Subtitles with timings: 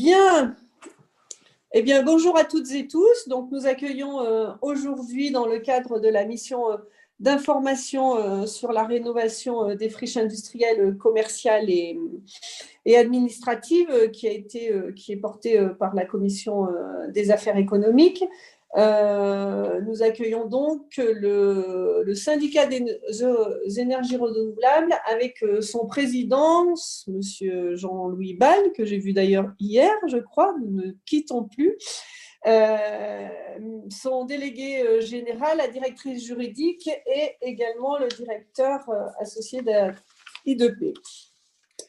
[0.00, 0.54] Bien.
[1.72, 3.26] Eh bien, bonjour à toutes et tous.
[3.26, 6.76] Donc, nous accueillons euh, aujourd'hui, dans le cadre de la mission euh,
[7.18, 11.98] d'information euh, sur la rénovation des friches industrielles, commerciales et,
[12.96, 16.68] administratives, qui est portée par la commission
[17.08, 18.24] des affaires économiques.
[18.78, 22.84] Euh, nous accueillons donc le, syndicat des
[23.76, 26.74] énergies renouvelables avec euh, son président,
[27.08, 31.76] Monsieur Jean-Louis Ball, que j'ai vu d'ailleurs hier, je crois, nous ne quittons plus.
[32.46, 33.28] Euh,
[33.90, 38.88] son délégué général, la directrice juridique et également le directeur
[39.18, 39.92] associé de
[40.46, 40.96] l'IDP.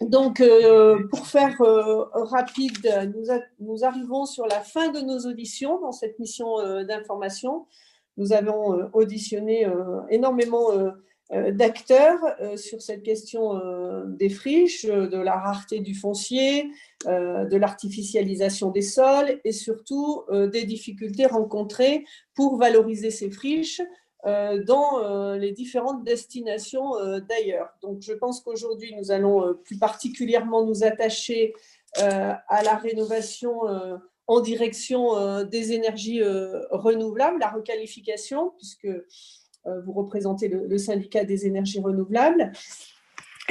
[0.01, 3.11] Donc, euh, pour faire euh, rapide,
[3.59, 7.65] nous, arrivons sur la fin de nos auditions dans cette mission euh, d'information.
[8.17, 9.65] Nous avons auditionné
[10.09, 10.71] énormément
[11.31, 12.19] d'acteurs
[12.57, 13.57] sur cette question
[14.07, 16.69] des friches, de la rareté du foncier,
[17.05, 22.03] de l'artificialisation des sols et surtout des difficultés rencontrées
[22.35, 23.81] pour valoriser ces friches
[24.25, 27.69] dans euh, les différentes destinations euh, d'ailleurs.
[27.81, 31.53] Donc, je pense qu'aujourd'hui, nous allons plus particulièrement nous attacher
[31.95, 33.61] à la rénovation
[34.27, 36.21] en direction des énergies
[36.69, 38.87] renouvelables, la requalification, puisque
[39.65, 42.51] vous représentez le, syndicat des énergies renouvelables.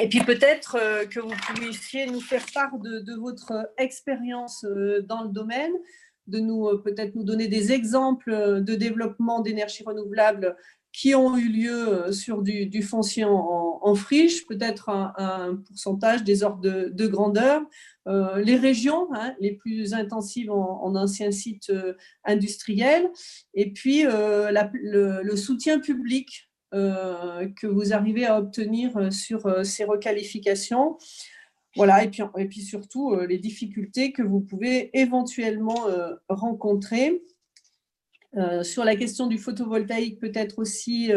[0.01, 4.65] Et puis peut-être que vous puissiez nous faire part de votre expérience
[5.09, 5.73] dans le domaine,
[6.29, 10.57] de nous euh, peut-être nous donner des exemples euh, de développement d'énergie renouvelable
[10.93, 16.61] qui ont eu lieu euh, sur du, foncier en, friche, peut-être un, pourcentage des ordres
[16.61, 17.63] de, grandeur.
[18.07, 21.73] les régions hein, les plus intensives en, anciens sites
[22.25, 23.11] industriels,
[23.55, 30.99] et puis le, soutien public que vous arrivez à obtenir sur ces requalifications.
[31.77, 37.23] Voilà, et puis, et puis surtout euh, les difficultés que vous pouvez éventuellement euh, rencontrer.
[38.37, 41.11] Euh, sur la question du photovoltaïque, peut-être aussi,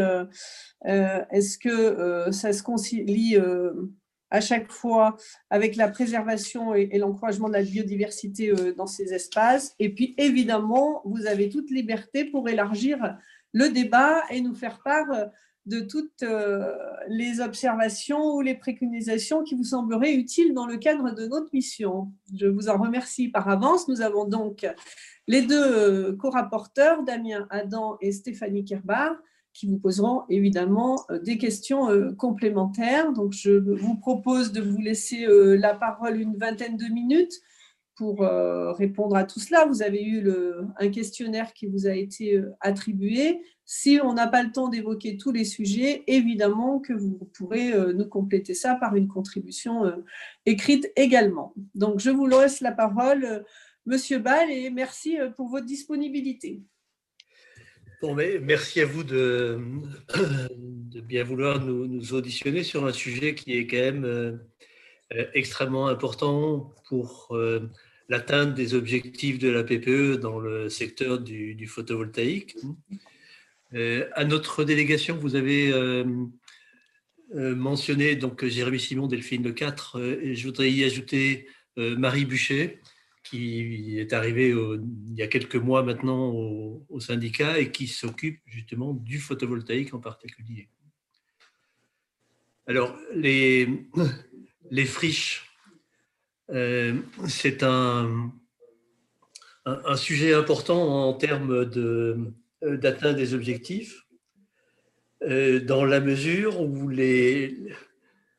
[0.85, 3.35] est-ce que ça se concilie
[4.29, 5.17] à chaque fois
[5.49, 9.75] avec la préservation et, et l'encouragement de la biodiversité dans ces espaces?
[9.77, 13.17] Et puis, évidemment, vous avez toute liberté pour élargir
[13.51, 15.07] le débat et nous faire part
[15.65, 16.73] de toutes euh,
[17.07, 22.11] les observations ou les préconisations qui vous sembleraient utiles dans le cadre de notre mission.
[22.35, 23.87] Je vous en remercie par avance.
[23.87, 24.65] Nous avons donc
[25.27, 29.15] les deux euh, co-rapporteurs, Damien Adam et Stéphanie Kerbar,
[29.53, 33.11] qui vous poseront évidemment euh, des questions complémentaires.
[33.13, 37.41] Donc, je vous propose de vous laisser la parole une vingtaine de minutes
[37.95, 38.21] pour
[38.77, 39.65] répondre à tout cela.
[39.65, 43.41] Vous avez eu le, un questionnaire qui vous a été attribué.
[43.73, 47.93] Si on n'a pas le temps d'évoquer tous les sujets, évidemment que vous pourrez euh,
[47.93, 49.95] nous compléter ça par une contribution euh,
[50.45, 51.53] écrite également.
[51.73, 53.39] Donc, je vous laisse la parole, euh,
[53.85, 56.59] Monsieur Ball, et merci pour votre disponibilité.
[58.01, 59.57] Bon, mais merci à vous de,
[61.07, 64.41] bien vouloir nous, auditionner sur un sujet qui est quand même
[65.33, 67.37] extrêmement important pour
[68.09, 72.55] l'atteinte des objectifs de la PPE dans le secteur du photovoltaïque.
[73.73, 76.03] Euh, à notre délégation, vous avez euh,
[77.35, 81.47] euh, mentionné donc Jérémy Simon, Delphine Le 4, et je voudrais y ajouter
[81.77, 82.79] Marie Bûcher,
[83.23, 88.93] qui est arrivée il y a quelques mois maintenant au, syndicat et qui s'occupe justement
[88.93, 90.67] du photovoltaïque en particulier.
[92.67, 93.87] Alors, les,
[94.71, 95.45] les friches,
[97.27, 98.31] c'est un,
[99.95, 101.69] sujet important en termes
[102.63, 104.07] euh, d'atteindre des objectifs
[105.23, 106.89] euh, dans la mesure où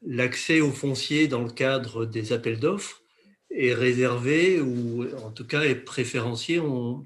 [0.02, 3.02] l'accès au foncier dans le cadre des appels d'offres
[3.50, 7.04] est réservé ou en tout cas est préférencié en,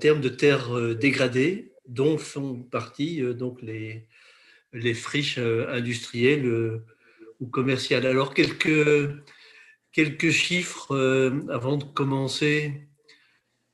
[0.00, 6.82] termes de terres euh, dégradées dont font partie donc les friches industrielles
[7.40, 8.06] ou commerciales.
[8.06, 9.10] Alors quelques,
[9.92, 10.94] quelques chiffres
[11.50, 12.88] avant de commencer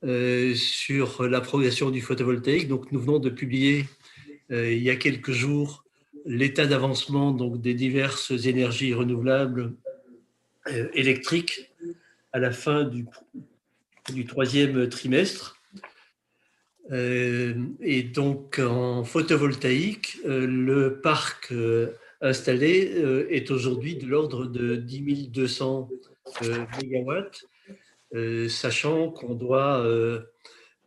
[0.05, 2.69] euh, sur la progression du photovoltaïque.
[2.69, 3.87] Donc, nous venons de publier
[4.51, 5.85] euh, il y a quelques jours
[6.27, 9.73] l'état d'avancement des diverses énergies renouvelables
[10.67, 11.73] euh, électriques
[12.35, 13.07] à la fin du,
[14.13, 15.63] du troisième trimestre.
[16.93, 21.51] et donc, en photovoltaïque, le parc
[22.25, 25.91] installé est aujourd'hui de l'ordre de 10 200
[26.81, 27.45] mégawatts
[28.15, 30.21] euh, sachant qu'on doit, euh,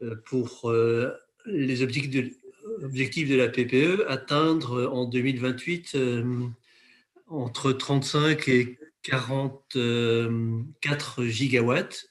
[0.02, 0.74] euh, pour
[1.46, 5.98] les objectifs de, la PPE, atteindre en 2028
[7.28, 12.10] entre 35 et 44 gigawatts.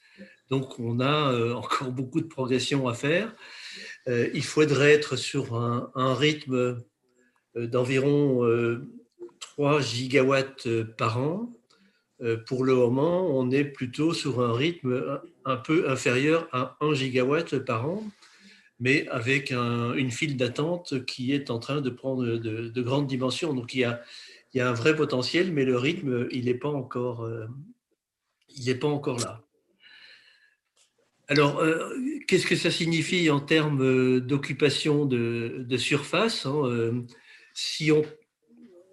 [0.51, 3.35] Donc, on a encore beaucoup de progression à faire.
[4.07, 6.83] Il faudrait être sur un rythme
[7.55, 8.47] d'environ
[9.41, 11.53] 3 gigawatts par an.
[12.47, 17.59] Pour le moment, on est plutôt sur un rythme un peu inférieur à 1 gigawatt
[17.59, 18.03] par an
[18.79, 23.55] mais avec une file d'attente qui est en train de prendre de, grandes dimensions.
[23.55, 24.03] Donc il y, a,
[24.53, 27.47] il y, a, un vrai potentiel, mais le rythme, il n'est pas, encore, euh,
[28.81, 29.43] pas encore là.
[31.29, 31.91] Alors, euh,
[32.29, 37.05] qu'est-ce que ça signifie en termes d'occupation de, surface hein,
[37.55, 38.03] Si on,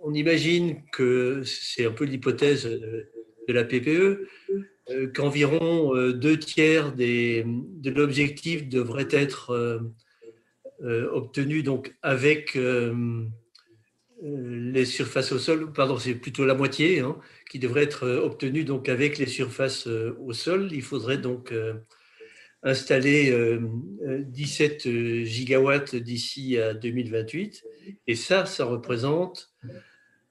[0.03, 4.27] on, imagine que c'est un peu l'hypothèse de la PPE,
[4.89, 9.51] euh, qu'environ euh, deux tiers de l'objectif devrait être
[10.81, 12.57] euh, obtenu donc avec
[14.21, 17.17] les surfaces au sol, pardon, c'est plutôt la moitié hein,
[17.49, 20.69] qui devrait être obtenu donc avec les surfaces au sol.
[20.71, 21.53] Il faudrait donc
[22.63, 23.33] installer
[24.01, 27.63] 17 gigawatts d'ici à 2028.
[28.07, 29.79] Et ça, ça représente euh,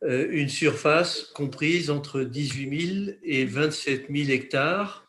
[0.05, 5.09] une surface comprise entre 18 000 et 27 000 hectares,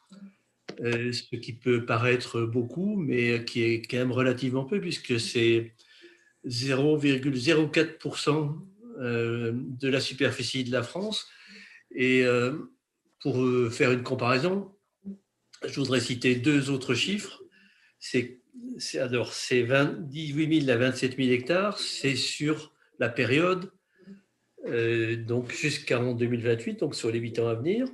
[0.82, 5.74] euh, ce qui peut paraître beaucoup, mais qui est quand même relativement peu, puisque c'est
[6.46, 8.56] 0,04%
[9.00, 11.28] euh, de la superficie de la France.
[11.96, 12.26] Et
[13.20, 13.36] pour
[13.72, 14.72] faire une comparaison,
[15.64, 17.44] je voudrais citer deux autres chiffres.
[18.00, 18.40] C'est
[19.00, 23.70] alors c'est 18 000 à 27 000 hectares, c'est sur la période euh,
[24.66, 27.88] donc jusqu'en 2028, donc sur les 8 ans à venir.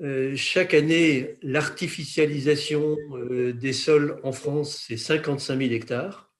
[0.00, 6.32] Euh, chaque année, l'artificialisation euh, des sols en France, c'est 55 000 hectares.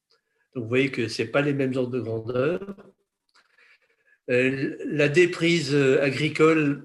[0.55, 2.60] Donc vous voyez que ce pas les mêmes ordres de grandeur.
[4.28, 6.84] la déprise agricole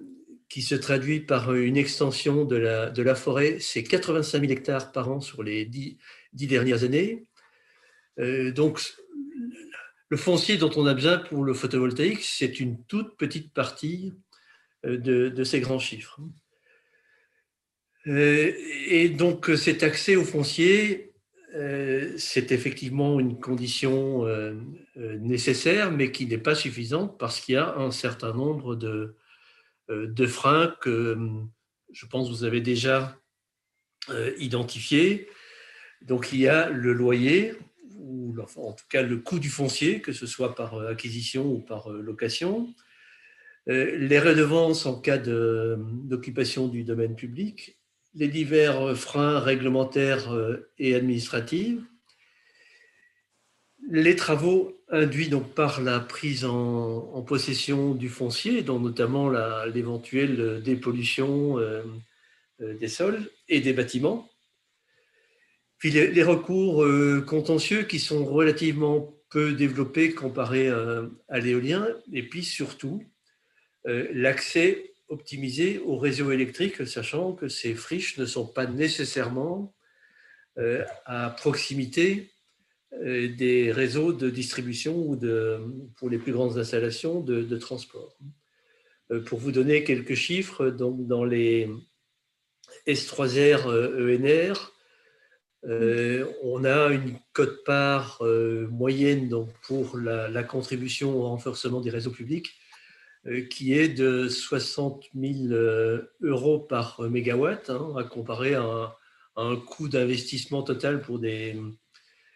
[0.50, 5.20] qui se traduit par une extension de la, forêt, c'est 85 000 hectares par an
[5.20, 5.98] sur les dix,
[6.32, 7.28] dix dernières années.
[8.18, 8.80] donc
[10.14, 14.14] le foncier dont on a besoin pour le photovoltaïque, c'est une toute petite partie
[14.86, 15.00] euh,
[15.32, 16.20] de, ces grands chiffres.
[18.06, 18.54] Euh,
[18.90, 21.14] et donc cet accès au foncier,
[21.56, 24.28] euh, c'est effectivement une condition
[24.96, 29.16] nécessaire, mais qui n'est pas suffisante parce qu'il y a un certain nombre de,
[29.90, 31.18] de freins que
[31.92, 33.18] je pense vous avez déjà
[34.38, 35.28] identifiés.
[36.04, 37.56] Donc il y a le loyer,
[38.58, 41.92] en tout cas le coût du foncier, que ce soit par euh, acquisition ou par
[41.92, 42.74] euh, location,
[43.70, 47.78] euh, les redevances en cas d'occupation du domaine public,
[48.16, 50.32] les divers freins réglementaires
[50.78, 51.80] et administratifs,
[53.90, 59.32] les travaux induits par la prise en, possession du foncier, dont notamment
[59.66, 61.58] l'éventuelle dépollution
[62.60, 64.30] des sols et des bâtiments,
[65.84, 71.86] puis les, recours euh, contentieux qui sont relativement peu développés comparés à, l'éolien.
[72.14, 73.04] Et puis surtout,
[73.88, 79.76] euh, l'accès optimisé au réseau électrique, sachant que ces friches ne sont pas nécessairement
[80.58, 82.32] euh, à proximité
[83.02, 85.60] des réseaux de distribution ou de,
[85.98, 88.18] pour les plus grandes installations de, transport.
[89.26, 91.70] Pour vous donner quelques chiffres, donc dans les
[92.88, 94.73] S3R ENR,
[95.66, 102.12] euh, on a une cote-part euh, moyenne donc, pour la, contribution au renforcement des réseaux
[102.12, 102.52] publics
[103.28, 105.54] euh, qui est de 60 000
[106.22, 108.96] euros par mégawatt, hein, à comparer à
[109.38, 111.56] un, coût d'investissement total pour des,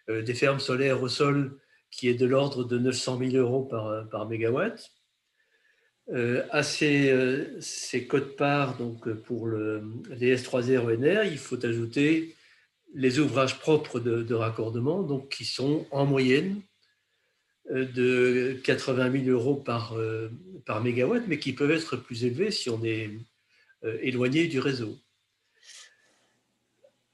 [0.08, 1.60] des, fermes solaires au sol
[1.92, 4.90] qui est de l'ordre de 900 000 euros par, par mégawatt.
[6.10, 12.37] à ces, ces codes-parts donc pour le, les S3R ENR, il faut ajouter
[12.94, 16.62] les ouvrages propres de, raccordement, donc qui sont en moyenne
[17.72, 20.30] euh, de 80 000 euros par, euh,
[20.66, 23.12] par mégawatt, mais qui peuvent être plus élevés si on est
[23.84, 24.98] euh, éloigné du réseau.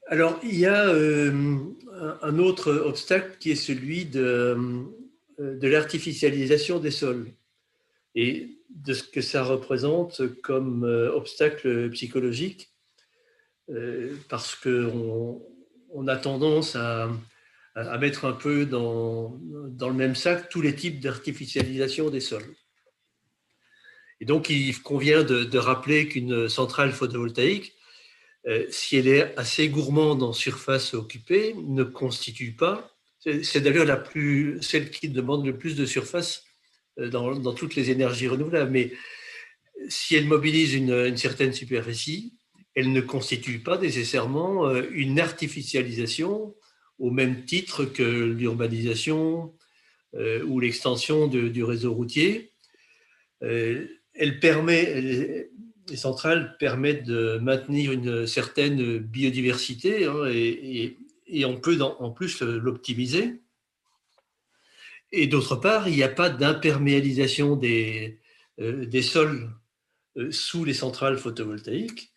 [0.08, 4.84] Alors, il y a un autre obstacle qui est celui de,
[5.40, 7.32] de l'artificialisation des sols
[8.14, 12.70] et de ce que ça représente comme obstacle psychologique,
[14.28, 15.42] parce qu'on
[15.94, 17.10] on a tendance à,
[18.00, 22.56] mettre un peu dans, le même sac tous les types d'artificialisation des sols.
[24.20, 27.74] Et donc, il convient de, rappeler qu'une centrale photovoltaïque,
[28.46, 33.96] euh, si elle est assez gourmande en surface occupée, ne constitue pas, c'est d'ailleurs la
[33.96, 36.44] plus, celle qui demande le plus de surface
[37.00, 38.92] euh, dans, toutes les énergies renouvelables, mais
[39.88, 42.34] si elles mobilisent une, certaine superficie,
[42.76, 46.56] elles ne constituent pas nécessairement une artificialisation
[47.00, 49.54] au même titre que l'urbanisation
[50.48, 52.52] ou l'extension du réseau routier.
[53.42, 55.50] Elle permet,
[55.90, 60.98] les centrales permettent de maintenir une certaine biodiversité hein, et,
[61.46, 63.44] on peut en plus l'optimiser.
[65.16, 68.20] Et d'autre part, il n'y a pas d'imperméalisation des,
[68.60, 69.52] euh, sols
[70.18, 72.12] euh, sous les centrales photovoltaïques.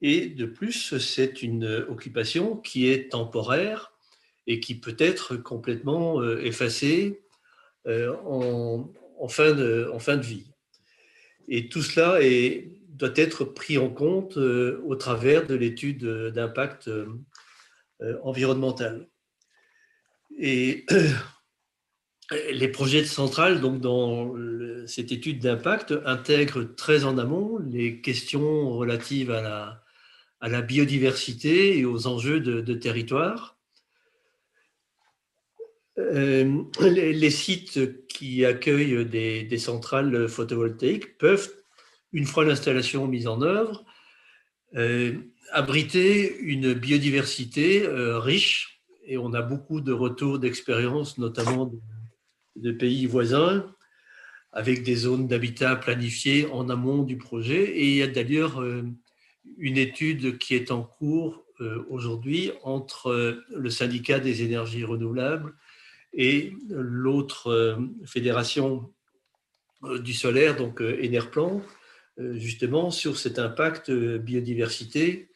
[0.00, 3.92] Et de plus, c'est une occupation qui est temporaire
[4.46, 7.22] et qui peut être complètement euh, effacée
[7.86, 10.52] en, fin de, en fin de vie.
[11.48, 12.18] Et tout cela
[12.88, 17.06] doit être pris en compte euh, au travers de l'étude d'impact euh,
[18.22, 19.08] environnemental.
[20.38, 20.84] Et
[22.52, 24.34] les projets de centrale, donc dans
[24.86, 29.84] cette étude d'impact, intègrent très en amont les questions relatives à la,
[30.40, 33.56] à la biodiversité et aux enjeux de, territoire.
[35.98, 41.52] Euh, les, sites qui accueillent des, centrales photovoltaïques peuvent
[42.12, 43.84] une fois l'installation mise en œuvre,
[44.76, 45.14] euh,
[45.52, 48.80] abriter une biodiversité euh, riche.
[49.04, 51.72] Et on a beaucoup de retours d'expérience, notamment
[52.56, 53.66] de, pays voisins,
[54.52, 57.64] avec des zones d'habitat planifiées en amont du projet.
[57.64, 58.62] Et il y a d'ailleurs
[59.56, 61.44] une étude qui est en cours
[61.88, 65.54] aujourd'hui entre le syndicat des énergies renouvelables
[66.12, 68.92] et l'autre fédération
[69.82, 71.62] du solaire, donc Enerplan,
[72.20, 75.28] euh, justement sur cet impact euh, biodiversité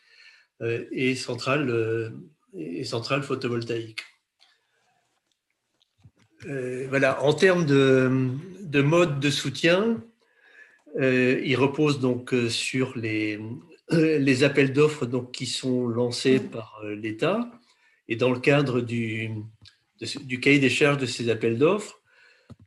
[0.62, 2.12] euh, et centrale,
[2.54, 4.02] et centrale photovoltaïque.
[6.88, 8.10] voilà, en termes de,
[8.60, 10.02] de mode de soutien,
[10.98, 13.40] il repose donc sur les,
[13.90, 17.50] les appels d'offres qui sont lancés par l'État.
[18.08, 19.30] Et dans le cadre du,
[20.22, 22.02] du cahier des charges de ces appels d'offres,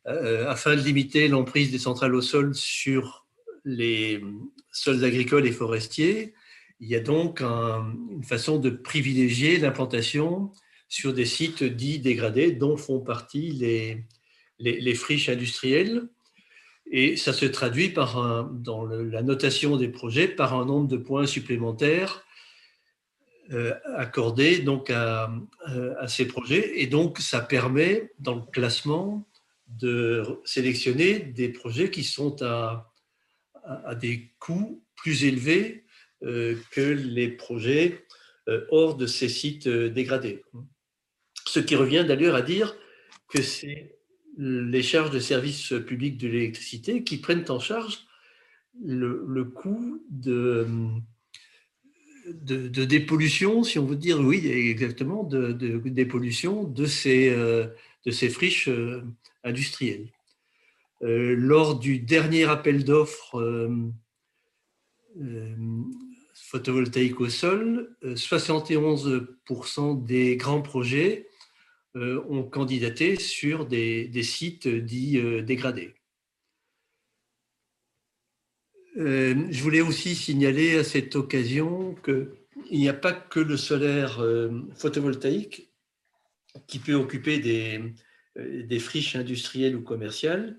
[0.05, 3.25] afin de limiter l'emprise des centrales au sol sur
[3.63, 4.21] les
[4.71, 6.33] sols agricoles et forestiers,
[6.79, 10.51] il y a donc une façon de privilégier l'implantation
[10.87, 14.05] sur des sites dits dégradés dont font partie les,
[14.59, 16.09] les, friches industrielles.
[16.91, 21.25] Et ça se traduit par dans la notation des projets par un nombre de points
[21.25, 22.23] supplémentaires
[23.51, 25.31] euh, accordés donc à,
[25.99, 26.81] à, ces projets.
[26.81, 29.27] Et donc, ça permet, dans le classement,
[29.67, 32.91] de sélectionner des projets qui sont à,
[33.63, 35.85] à, des coûts plus élevés
[36.23, 38.05] euh, que les projets
[38.47, 40.43] euh, hors de ces sites euh, dégradés.
[41.45, 42.75] Ce qui revient d'ailleurs à dire
[43.27, 43.94] que c'est
[44.37, 48.05] les charges de service public de l'électricité qui prennent en charge
[48.83, 50.67] le, coût de,
[52.27, 58.69] de, dépollution, si on veut dire, oui, exactement, de, dépollution de ces, de ces friches
[59.45, 60.09] industrielles.
[61.03, 63.69] Euh, lors du dernier appel d'offres euh,
[65.21, 65.55] euh,
[66.33, 71.27] photovoltaïque au sol, 71% des grands projets
[71.95, 75.95] ont candidaté sur des, sites dits dégradés.
[78.95, 84.21] je voulais aussi signaler à cette occasion qu'il n'y a pas que le solaire
[84.75, 85.69] photovoltaïque
[86.67, 90.57] qui peut occuper des, friches industrielles ou commerciales.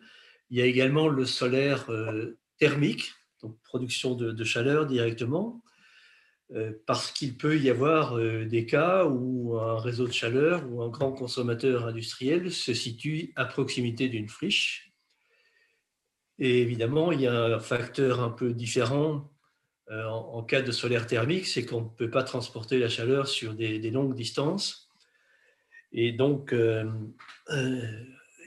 [0.51, 3.13] Il y a également le solaire euh, thermique,
[3.43, 5.76] donc production de, chaleur directement, euh,
[6.87, 10.89] parce qu'il peut y avoir euh, des cas où un réseau de chaleur ou un
[10.89, 14.93] grand consommateur industriel se situe à proximité d'une friche.
[16.39, 19.33] Et évidemment, il y a un facteur un peu différent
[19.89, 23.79] en, cas de solaire thermique, c'est qu'on ne peut pas transporter la chaleur sur des,
[23.79, 24.91] des longues distances.
[25.93, 26.53] Et donc,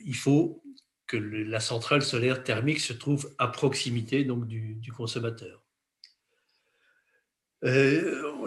[0.06, 0.62] il faut
[1.10, 5.59] que la centrale solaire thermique se trouve à proximité donc, du, consommateur.
[7.66, 8.46] Euh,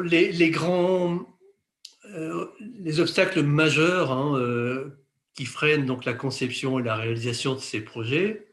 [2.14, 4.90] euh, les obstacles majeurs hein, euh,
[5.34, 8.46] qui freinent donc la conception et la réalisation de ces projets,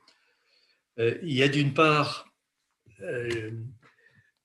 [0.98, 2.26] il y a d'une part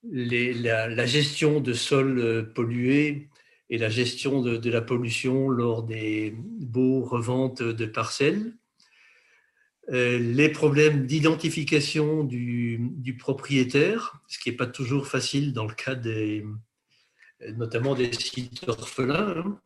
[0.04, 3.28] la, gestion de sols pollués
[3.70, 8.52] et la gestion de, de la pollution lors des baux reventes de parcelles.
[9.92, 15.94] Euh, les problèmes d'identification du, propriétaire, ce qui n'est pas toujours facile dans le cas
[15.94, 16.44] des,
[17.56, 19.60] notamment des sites orphelins, hein.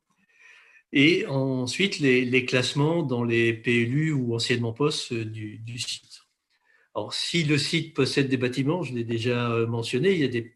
[0.93, 6.23] et ensuite les, classements dans les PLU ou anciennement POS du, site.
[6.97, 10.53] Alors, si le site possède des bâtiments, je l'ai déjà mentionné, il y a des,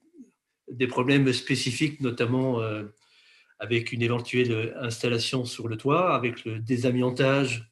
[0.72, 2.60] des problèmes spécifiques, notamment
[3.60, 7.71] avec une éventuelle installation sur le toit, avec le désamiantage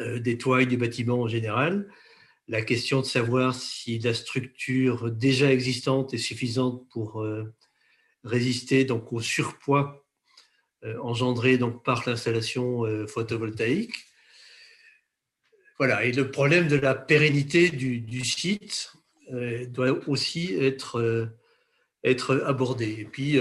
[0.00, 1.88] des toits et des bâtiments en général,
[2.46, 7.26] la question de savoir si la structure déjà existante est suffisante pour
[8.24, 10.06] résister donc au surpoids
[11.02, 13.94] engendré donc par l'installation photovoltaïque.
[15.78, 18.92] Voilà, et le problème de la pérennité du, site
[19.68, 21.30] doit aussi être,
[22.02, 22.96] être abordé.
[23.00, 23.38] Et puis,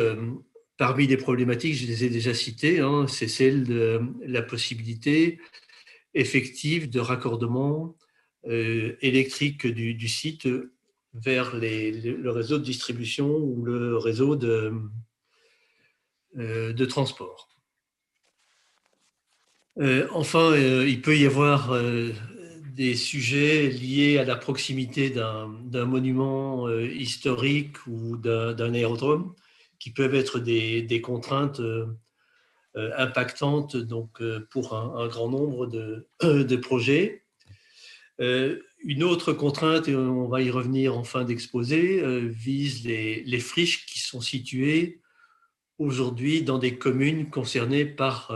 [0.77, 5.39] parmi les problématiques, je les ai déjà citées, hein, c'est celle de la possibilité
[6.17, 7.95] effective de raccordement
[8.47, 10.47] euh, électrique du, site
[11.13, 14.73] vers le réseau de distribution ou le réseau de,
[16.37, 17.49] euh, transport.
[19.79, 21.77] Euh, enfin, il peut y avoir
[22.73, 29.35] des sujets liés à la proximité d'un monument historique ou d'un aérodrome
[29.77, 31.61] qui peuvent être des, contraintes
[32.77, 37.23] euh, euh, impactantes donc, euh, pour un, grand nombre de, de projets.
[38.19, 43.99] une autre contrainte, et on va y revenir en fin d'exposé, vise les, friches qui
[43.99, 45.01] sont situées
[45.77, 48.35] aujourd'hui dans des communes concernées par,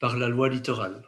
[0.00, 1.02] par la loi littorale.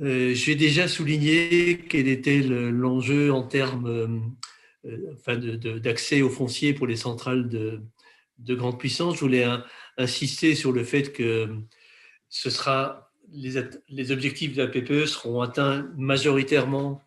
[0.00, 4.32] J'ai déjà souligné quel était l'enjeu en termes
[4.86, 7.80] euh, d'accès au foncier pour les centrales de,
[8.38, 9.14] de grande puissance.
[9.14, 9.46] Je voulais
[9.96, 11.48] insister sur le fait que
[12.28, 17.00] ce sera, les, les, objectifs de la PPE seront atteints majoritairement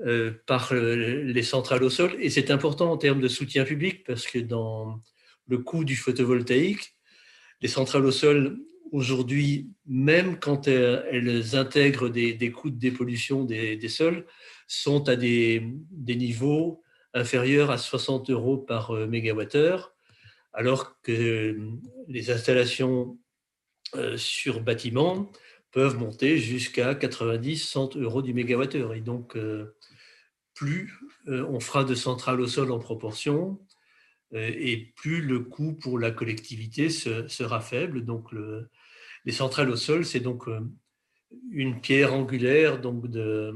[0.00, 2.16] euh, par euh, les centrales au sol.
[2.18, 5.00] Et c'est important en termes de soutien public parce que dans
[5.46, 6.94] le coût du photovoltaïque,
[7.60, 8.58] les centrales au sol,
[8.90, 14.26] aujourd'hui, même quand elles, intègrent des, des, coûts de dépollution des, des sols,
[14.66, 16.82] sont à des, des niveaux
[17.14, 19.92] inférieur à 60 euros par euh, mégawattheure,
[20.52, 21.70] alors que euh,
[22.08, 23.18] les installations
[23.94, 25.30] euh, sur bâtiment
[25.70, 28.94] peuvent monter jusqu'à 90-100 euros du mégawattheure.
[28.94, 29.38] Et donc,
[30.52, 30.92] plus
[31.26, 33.58] on fera de centrales au sol en proportion,
[34.34, 38.04] et plus le coût pour la collectivité sera faible.
[38.04, 38.68] Donc, le,
[39.24, 40.46] les centrales au sol, c'est donc
[41.50, 43.54] une pierre angulaire de,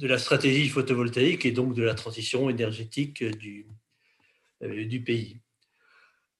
[0.00, 5.40] la stratégie photovoltaïque et donc de la transition énergétique euh, du pays.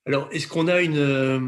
[0.07, 1.41] Alors, est-ce qu'on a une, euh,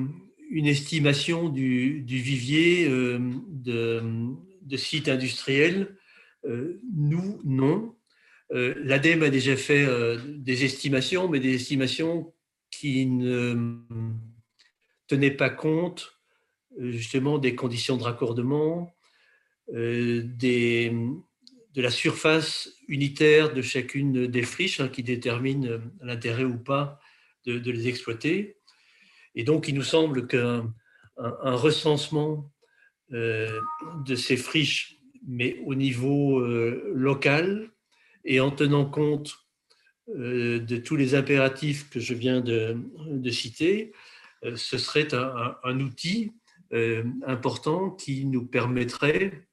[0.65, 5.97] estimation du, vivier euh, de, sites industriels?
[6.95, 7.97] Nous, non.
[8.51, 9.85] L'ADEME a déjà fait
[10.29, 12.33] des estimations, mais des estimations
[12.71, 13.81] qui ne
[15.09, 16.13] tenaient pas compte
[16.79, 18.95] justement des conditions de raccordement,
[21.77, 26.99] de la surface unitaire de chacune des friches hein, qui détermine euh, l'intérêt ou pas
[27.47, 28.57] de, les exploiter.
[29.35, 30.73] Et donc, il nous semble qu'un
[31.19, 32.53] un, recensement
[33.13, 33.61] euh,
[34.05, 37.71] de ces friches, mais au niveau euh, local
[38.25, 39.35] et en tenant compte
[40.09, 42.79] de tous les impératifs que je viens de,
[43.31, 43.93] citer,
[44.55, 46.33] ce serait un outil
[47.27, 49.49] important qui nous permettrait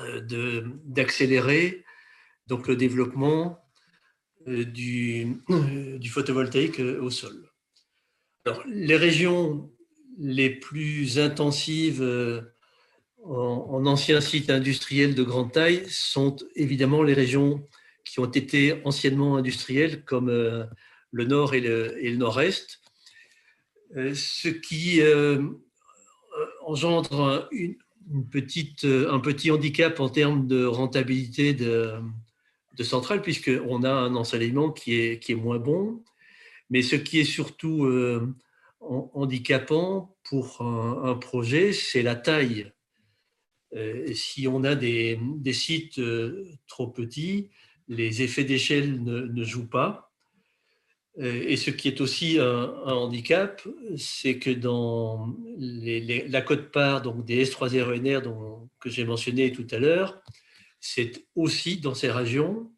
[0.00, 1.84] euh, d'accélérer
[2.48, 3.63] donc le développement euh,
[4.46, 5.36] du,
[5.98, 7.50] du, photovoltaïque euh, au sol.
[8.46, 9.70] Alors, les régions
[10.18, 12.02] les plus intensives
[13.24, 17.66] en, anciens sites industriels de grande taille sont évidemment les régions
[18.04, 22.80] qui ont été anciennement industrielles, comme le nord et le, nord-est,
[23.94, 25.00] ce qui
[26.64, 27.76] engendre une,
[28.30, 31.92] petite, euh, un petit handicap en termes de rentabilité de,
[32.76, 36.02] de centrales, puisqu'on a un ensoleillement qui est, qui est moins bon.
[36.70, 38.34] Mais ce qui est surtout euh,
[38.80, 42.72] handicapant pour un, projet, c'est la taille.
[43.74, 45.18] Euh, si on a des,
[45.52, 46.00] sites
[46.66, 47.50] trop petits,
[47.88, 50.12] les effets d'échelle ne, jouent pas.
[51.18, 53.62] Euh, et ce qui est aussi un, handicap,
[53.96, 60.22] c'est que dans la cote-part donc des S3RNR dont, que j'ai mentionné tout à l'heure,
[60.86, 62.70] c'est aussi dans ces régions,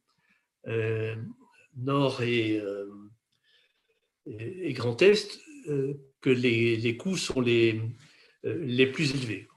[0.68, 1.16] euh,
[1.76, 2.86] Nord et, euh,
[4.26, 5.40] et, Grand Est,
[6.20, 7.80] que les, coûts sont les,
[8.44, 9.48] les plus élevés.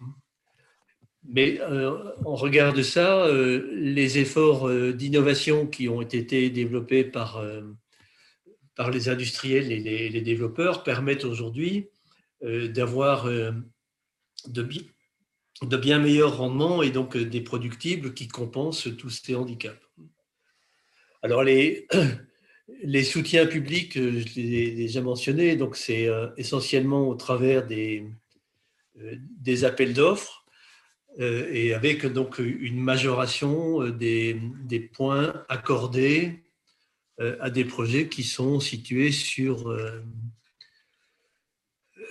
[1.23, 7.43] Mais en regard de ça, les efforts d'innovation qui ont été développés par
[8.79, 11.89] par les industriels et les, développeurs permettent aujourd'hui
[12.43, 13.51] euh, d'avoir euh,
[14.47, 14.65] de,
[15.63, 19.79] de bien meilleurs rendements et donc des productibles qui compensent tous ces handicaps.
[21.21, 21.87] Alors les,
[23.03, 28.05] soutiens publics, je l'ai déjà mentionné, donc c'est essentiellement au travers des,
[29.63, 30.45] appels d'offres
[31.17, 34.39] et avec donc une majoration des,
[34.93, 36.43] points accordés
[37.17, 39.75] à des projets qui sont situés sur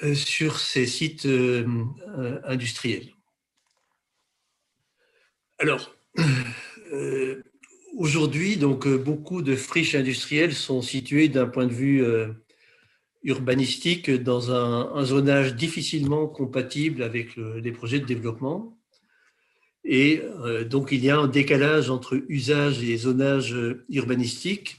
[0.03, 1.67] euh, ces sites euh,
[2.19, 3.09] euh, industriels.
[5.59, 5.95] Alors,
[7.97, 12.05] aujourd'hui, donc, beaucoup de friches industrielles sont situées d'un point de vue
[13.25, 18.79] urbanistique dans un, zonage difficilement compatible avec les projets de développement.
[19.85, 20.23] Et
[20.71, 23.57] donc, il y a un décalage entre usage et zonage
[23.89, 24.77] urbanistique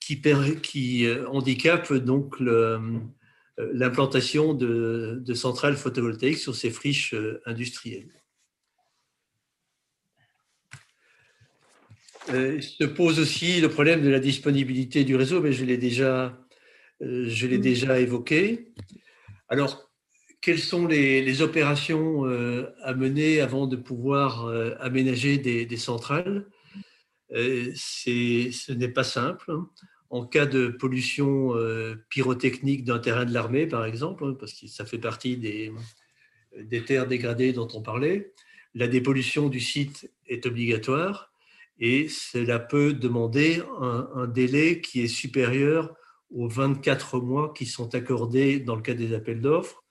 [0.00, 0.20] qui,
[0.62, 2.36] qui handicape donc
[3.60, 8.19] euh, l'implantation de, centrales photovoltaïques sur ces friches euh, industrielles.
[12.32, 16.38] Euh, se pose aussi le problème de la disponibilité du réseau, mais je l'ai déjà,
[17.00, 18.72] je l'ai déjà évoqué.
[19.48, 19.90] Alors,
[20.40, 22.24] quelles sont les, opérations
[22.82, 24.46] à mener avant de pouvoir
[24.80, 26.46] aménager des, des centrales?
[27.30, 29.50] Ce n'est pas simple.
[29.50, 29.68] Hein
[30.10, 34.66] en cas de pollution euh, pyrotechnique d'un terrain de l'armée, par exemple, hein, parce que
[34.66, 35.72] ça fait partie des,
[36.58, 38.32] des terres dégradées dont on parlait,
[38.74, 41.29] la dépollution du site est obligatoire
[41.80, 45.94] et cela peut demander un, délai qui est supérieur
[46.30, 49.82] aux 24 mois qui sont accordés dans le cas des appels d'offres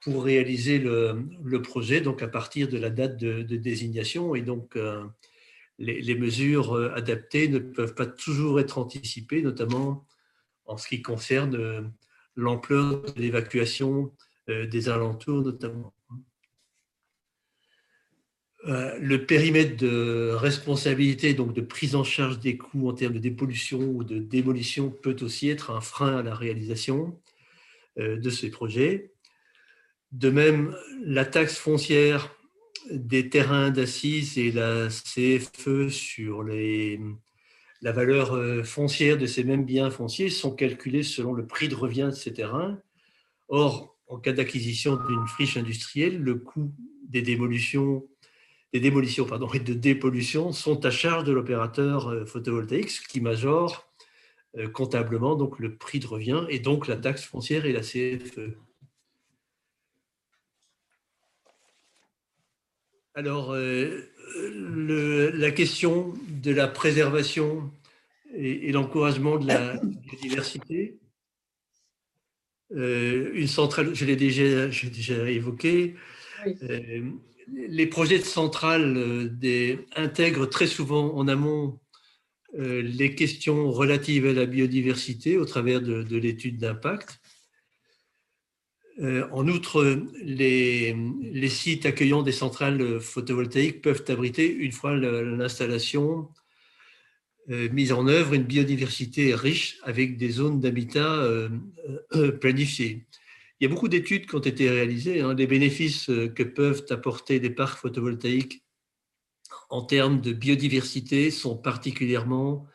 [0.00, 4.34] pour réaliser le, projet, donc à partir de la date de, désignation.
[4.34, 5.04] Et donc, euh,
[5.78, 10.06] les, mesures euh, adaptées ne peuvent pas toujours être anticipées, notamment
[10.64, 11.82] en ce qui concerne euh,
[12.34, 14.12] l'ampleur de l'évacuation
[14.48, 15.94] des alentours notamment.
[18.70, 23.80] Le périmètre de responsabilité, donc de prise en charge des coûts en termes de dépollution
[23.80, 27.18] ou de démolition, peut aussi être un frein à la réalisation
[27.96, 29.10] de ces projets.
[30.12, 32.34] De même, la taxe foncière
[32.90, 39.90] des terrains d'assises et la CFE sur la valeur euh, foncière de ces mêmes biens
[39.90, 42.78] fonciers sont calculés selon le prix de revient de ces terrains.
[43.48, 46.72] Or, en cas d'acquisition d'une friche industrielle, le coût
[47.08, 48.06] des démolitions,
[48.72, 53.20] des démolitions pardon, et de dépollution sont à charge de l'opérateur euh, photovoltaïque, ce qui
[53.20, 53.88] majore
[54.56, 58.56] euh, comptablement donc le prix de revient et donc la taxe foncière et la CFE.
[63.14, 64.08] Alors, euh,
[65.34, 67.70] la question de la préservation
[68.34, 70.98] et, l'encouragement de la biodiversité,
[72.72, 75.96] euh, une centrale, je l'ai déjà, déjà, évoqué,
[76.62, 77.10] euh,
[77.48, 79.30] les projets de centrale
[79.96, 81.78] intègrent très souvent en amont
[82.54, 87.20] les questions relatives à la biodiversité au travers de l'étude d'impact.
[89.00, 90.94] Euh, en outre, les,
[91.48, 96.28] sites accueillant des centrales photovoltaïques peuvent abriter, une fois l'installation
[97.48, 101.48] euh, mise en œuvre, une biodiversité riche avec des zones d'habitat euh,
[102.40, 103.06] planifiées.
[103.60, 105.20] Il y a beaucoup d'études qui ont été réalisées.
[105.20, 108.64] Hein, les bénéfices que peuvent apporter des parcs photovoltaïques
[109.68, 112.66] en termes de biodiversité sont particulièrement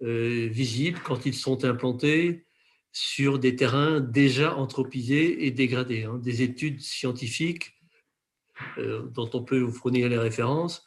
[0.00, 2.46] visibles quand ils sont implantés
[2.92, 6.04] sur des terrains déjà anthropisés et dégradés.
[6.04, 6.18] Hein.
[6.22, 7.74] Des études scientifiques
[8.78, 10.82] euh, dont on peut vous fournir les références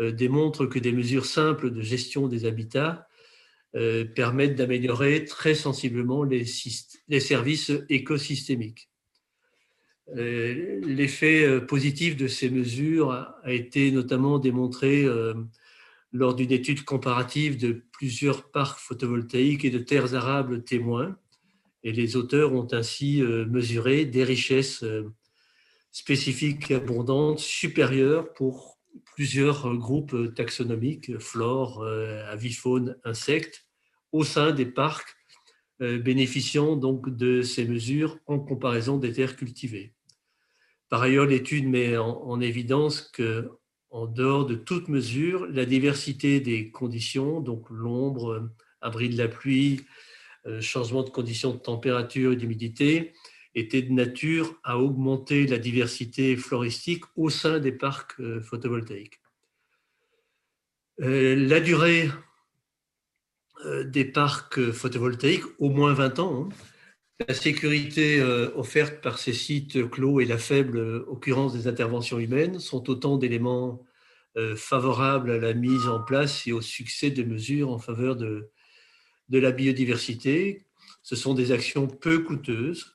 [0.00, 3.06] euh, démontrent que des mesures simples de gestion des habitats
[3.74, 8.88] euh, permettent d'améliorer très sensiblement les, services écosystémiques.
[10.14, 15.06] L'effet positif de ces mesures a été notamment démontré
[16.12, 21.16] lors d'une étude comparative de plusieurs parcs photovoltaïques et de terres arables témoins
[21.84, 25.12] et les auteurs ont ainsi euh, mesuré des richesses euh,
[25.90, 28.78] spécifiques abondantes supérieures pour
[29.14, 33.66] plusieurs groupes taxonomiques, flore, euh, avifaune, insectes,
[34.12, 35.16] au sein des parcs
[35.80, 39.94] bénéficiant donc de ces mesures en comparaison des terres cultivées.
[40.88, 43.50] Par ailleurs, l'étude met en, évidence que,
[43.90, 48.50] en dehors de toute mesure, la diversité des conditions, donc l'ombre,
[48.82, 49.80] abri de la pluie,
[50.46, 53.14] euh, changement de conditions de température et d'humidité,
[53.54, 59.20] était de nature à augmenter la diversité floristique au sein des parcs euh, photovoltaïques.
[61.00, 62.10] Euh, la durée
[63.84, 68.20] des parcs photovoltaïques, au moins 20 ans, hein, La sécurité
[68.56, 73.80] offerte par ces sites clos et la faible occurrence des interventions humaines sont autant d'éléments
[74.56, 78.50] favorables à la mise en place et au succès des mesures en faveur de,
[79.28, 80.66] de la biodiversité.
[81.02, 82.91] Ce sont des actions peu coûteuses,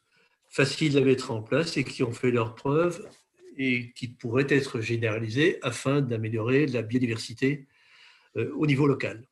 [0.57, 3.07] faciles à mettre en place et qui ont fait leurs preuves
[3.57, 7.67] et qui pourraient être généralisées afin d'améliorer la biodiversité
[8.37, 9.27] euh, au niveau local.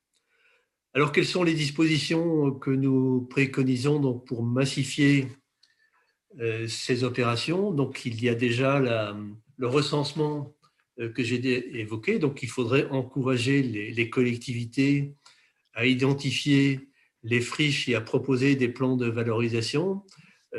[0.93, 5.27] Alors, quelles sont les dispositions que nous préconisons pour massifier
[6.39, 7.71] euh, ces opérations?
[7.71, 10.55] Donc, il y a déjà le recensement
[10.99, 11.39] euh, que j'ai
[11.79, 12.19] évoqué.
[12.19, 15.15] Donc, il faudrait encourager les, collectivités
[15.73, 16.87] à identifier
[17.23, 20.03] les friches et à proposer des plans de valorisation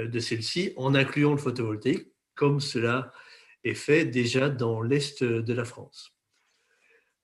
[0.04, 3.12] de celles-ci en incluant le photovoltaïque, comme cela
[3.64, 6.12] est fait déjà dans l'Est de la France.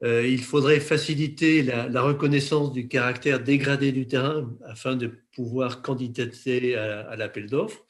[0.03, 6.75] Euh, il faudrait faciliter la, reconnaissance du caractère dégradé du terrain afin de pouvoir candidater
[6.75, 7.87] à, l'appel d'offres,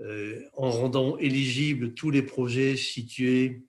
[0.00, 3.62] euh, en rendant éligibles tous les projets situés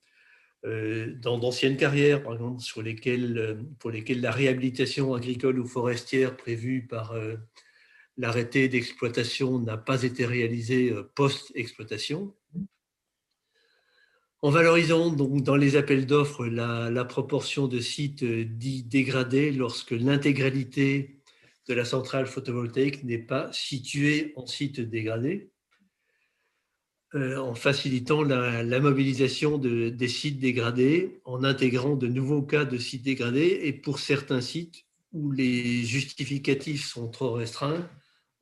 [0.66, 6.38] euh, dans d'anciennes carrières, par exemple, sur euh, pour lesquelles la réhabilitation agricole ou forestière
[6.38, 7.36] prévue par euh,
[8.18, 12.34] l'arrêté d'exploitation n'a pas été réalisée post-exploitation.
[14.44, 21.22] En valorisant donc dans les appels d'offres la, proportion de sites dits dégradés lorsque l'intégralité
[21.70, 25.50] de la centrale photovoltaïque n'est pas située en site dégradé,
[27.16, 32.78] euh, en facilitant la, mobilisation de, des sites dégradés, en intégrant de nouveaux cas de
[32.78, 37.90] sites dégradés et pour certains sites où les justificatifs sont trop restreints,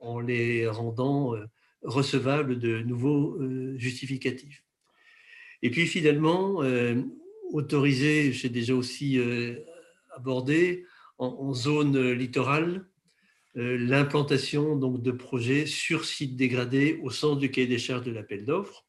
[0.02, 1.46] en les rendant euh,
[1.84, 4.64] recevables de nouveaux euh, justificatifs.
[5.64, 6.64] Et puis finalement,
[7.52, 9.20] autoriser, j'ai déjà aussi
[10.16, 10.86] abordé,
[11.20, 12.84] en zone littorale,
[13.58, 18.46] euh, l'implantation de projets sur site dégradé au sens du cahier des charges de l'appel
[18.46, 18.86] d'offres.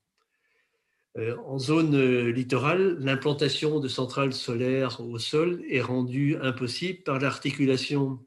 [1.19, 7.19] Euh, en zone euh, littorale, l'implantation de centrales solaires au sol est rendue impossible par
[7.19, 8.25] l'articulation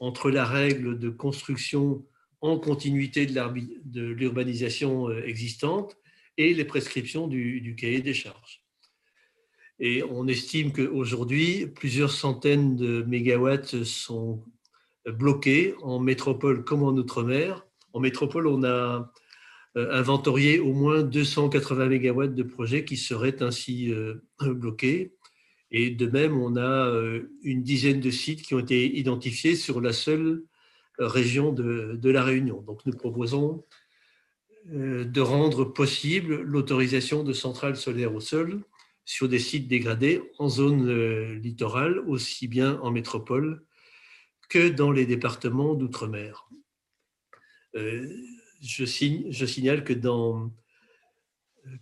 [0.00, 2.04] entre la règle de construction
[2.40, 5.96] en continuité de l'urbanisation existante
[6.38, 8.62] et les prescriptions du, cahier des charges.
[9.78, 14.42] Et on estime qu'aujourd'hui, plusieurs centaines de mégawatts sont
[15.06, 17.66] bloqués en métropole comme en outre-mer.
[17.92, 19.12] En métropole, on a
[19.76, 25.12] euh, inventorié au moins 280 MW de projets qui seraient ainsi euh, bloqués.
[25.70, 29.80] Et de même, on a euh, une dizaine de sites qui ont été identifiés sur
[29.80, 30.44] la seule
[30.98, 32.62] région de, la Réunion.
[32.62, 33.64] Donc nous proposons
[34.66, 38.62] de rendre possible l'autorisation de centrales solaires au sol
[39.04, 43.62] sur des sites dégradés en zone littorale, aussi bien en métropole
[44.48, 46.48] que dans les départements d'outre-mer.
[47.74, 48.08] Euh,
[48.60, 49.92] je, signale que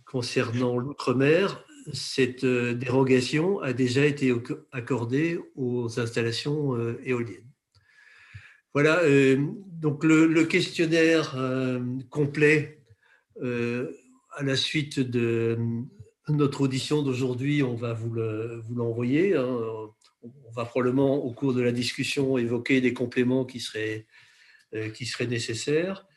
[0.05, 4.33] concernant l'outre-mer, cette euh, dérogation a déjà été
[4.71, 7.49] accordée aux installations euh, éoliennes.
[8.75, 9.01] Voilà,
[9.81, 11.35] donc le, questionnaire
[12.11, 12.81] complet
[13.41, 15.57] à la suite de
[16.29, 18.13] notre audition d'aujourd'hui, on va vous
[18.75, 19.29] l'envoyer.
[19.29, 19.91] Le, hein
[20.47, 24.05] on va probablement au cours de la discussion évoquer des compléments qui seraient,
[24.73, 26.07] euh, qui seraient nécessaires.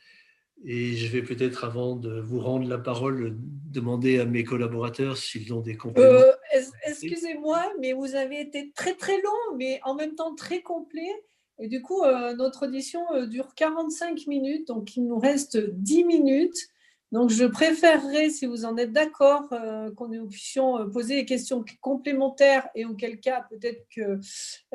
[0.64, 5.52] Et je vais peut-être, avant de vous rendre la parole, demander à mes collaborateurs s'ils
[5.52, 6.08] ont des compléments.
[6.08, 11.12] Euh, excusez-moi, mais vous avez été très très long, mais en même temps très complet.
[11.58, 16.68] Et du coup, euh, notre audition dure 45 minutes, donc il nous reste 10 minutes.
[17.10, 21.24] Donc, je préférerais, si vous en êtes d'accord, euh, qu'on nous puissions euh, poser des
[21.24, 24.18] questions complémentaires et auquel cas, peut-être que euh,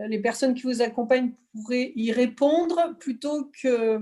[0.07, 3.97] les personnes qui vous accompagnent pourraient y répondre plutôt que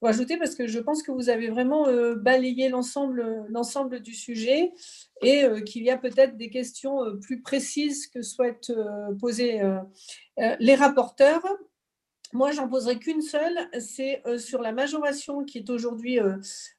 [0.00, 4.70] vous ajouter, parce que je pense que vous avez vraiment balayé l'ensemble du sujet
[5.20, 8.72] et qu'il y a peut-être des questions plus précises que souhaitent
[9.18, 9.60] poser
[10.60, 11.44] les rapporteurs.
[12.34, 16.36] Moi, j'en poserai qu'une seule, c'est euh, sur la majoration qui est aujourd'hui euh,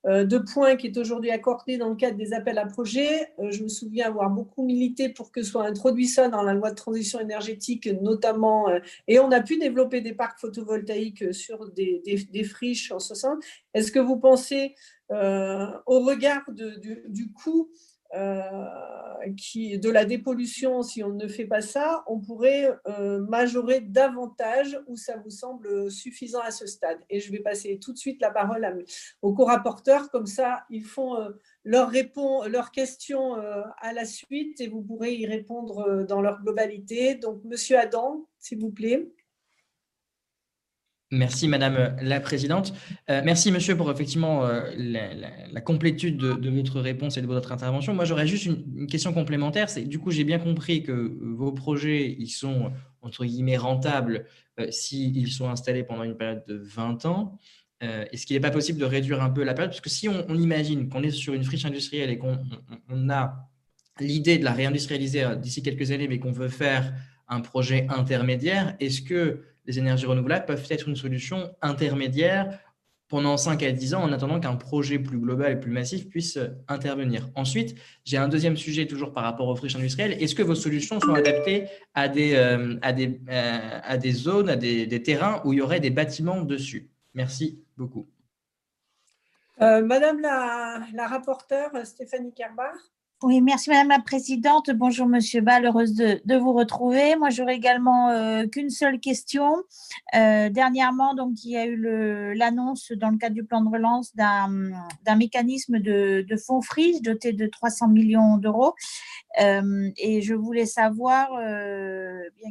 [0.07, 3.31] euh, de points qui est aujourd'hui accordée dans le cadre des appels à projets.
[3.37, 6.75] je me souviens avoir beaucoup milité pour que soit introduit ça dans la loi de
[6.75, 8.67] transition énergétique, notamment,
[9.07, 13.37] et on a pu développer des parcs photovoltaïques sur des, friches en ce sens.
[13.73, 14.75] Est-ce que vous pensez,
[15.11, 17.69] au regard du, coût
[19.37, 24.79] qui, de la dépollution, si on ne fait pas ça, on pourrait euh, majorer davantage
[24.87, 28.21] ou ça vous semble suffisant à ce stade Et je vais passer tout de suite
[28.21, 28.73] la parole à,
[29.21, 31.29] aux co-rapporteurs, comme ça ils font euh,
[31.63, 31.91] leurs,
[32.47, 33.35] leurs questions
[33.81, 37.15] à la suite et vous pourrez y répondre dans leur globalité.
[37.15, 39.07] Donc, Monsieur Adam, s'il vous plaît.
[41.13, 42.73] Merci Madame la Présidente.
[43.11, 47.93] Euh, merci Monsieur pour effectivement euh, la, complétude de, votre réponse et de votre intervention.
[47.93, 49.67] Moi j'aurais juste une, question complémentaire.
[49.85, 52.71] Du coup j'ai bien compris que vos projets ils sont
[53.03, 54.25] entre guillemets rentables
[54.59, 57.37] euh, s'ils sont installés pendant une période de 20 ans.
[57.81, 59.71] Est-ce qu'il n'est pas possible de réduire un peu la période?
[59.71, 62.39] Parce que si on, imagine qu'on est sur une friche industrielle et qu'on
[63.09, 63.49] a
[63.99, 66.93] l'idée de la réindustrialiser d'ici quelques années, mais qu'on veut faire
[67.27, 72.59] un projet intermédiaire, est-ce que les énergies renouvelables peuvent être une solution intermédiaire
[73.13, 76.39] pendant 5 à 10 ans en attendant qu'un projet plus global et plus massif puisse
[76.67, 77.29] intervenir.
[77.35, 80.13] Ensuite, j'ai un deuxième sujet toujours par rapport aux friches industrielles.
[80.13, 84.49] Est-ce que vos solutions sont adaptées à des, euh, à des, euh, à des zones,
[84.49, 86.89] à des, terrains où il y aurait des bâtiments dessus?
[87.13, 88.09] Merci beaucoup.
[89.61, 92.73] Euh, Madame la, la rapporteure Stéphanie Kerbar.
[93.23, 94.69] Oui, merci Madame la Présidente.
[94.71, 97.15] Bonjour Monsieur Ball, heureuse de, vous retrouver.
[97.15, 99.63] Moi, j'aurais également euh, qu'une seule question.
[100.13, 104.13] Euh, dernièrement, donc, il y a eu l'annonce dans le cadre du plan de relance
[104.13, 108.73] d'un mécanisme de, fonds friches doté de 300 millions d'euros.
[109.39, 111.29] Euh, et je voulais savoir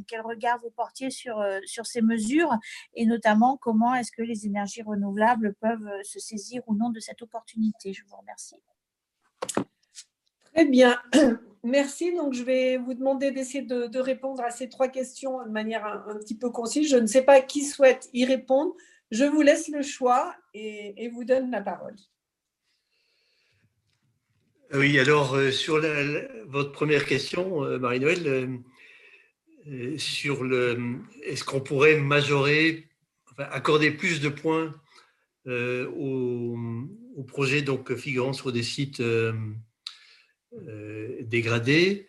[0.09, 2.57] quel regard vous portiez sur, sur ces mesures
[2.95, 7.21] et notamment comment est-ce que les énergies renouvelables peuvent se saisir ou non de cette
[7.21, 7.93] opportunité.
[7.93, 8.57] Je vous remercie.
[10.55, 11.01] Très bien.
[11.65, 12.15] Merci.
[12.15, 16.17] Donc, je vais vous demander d'essayer de, répondre à ces trois questions de manière un,
[16.17, 16.91] petit peu concise.
[16.91, 18.75] Je ne sais pas qui souhaite y répondre.
[19.11, 21.95] Je vous laisse le choix et, vous donne la parole.
[24.75, 25.81] Oui, alors, euh, sur
[26.47, 28.59] votre première question, euh, Marie-Noël,
[29.69, 32.89] euh, sur le, est-ce qu'on pourrait majorer,
[33.37, 34.75] accorder plus de points
[35.47, 36.57] aux,
[37.29, 39.03] projets donc, figurant sur des sites
[40.69, 42.07] euh, dégradé.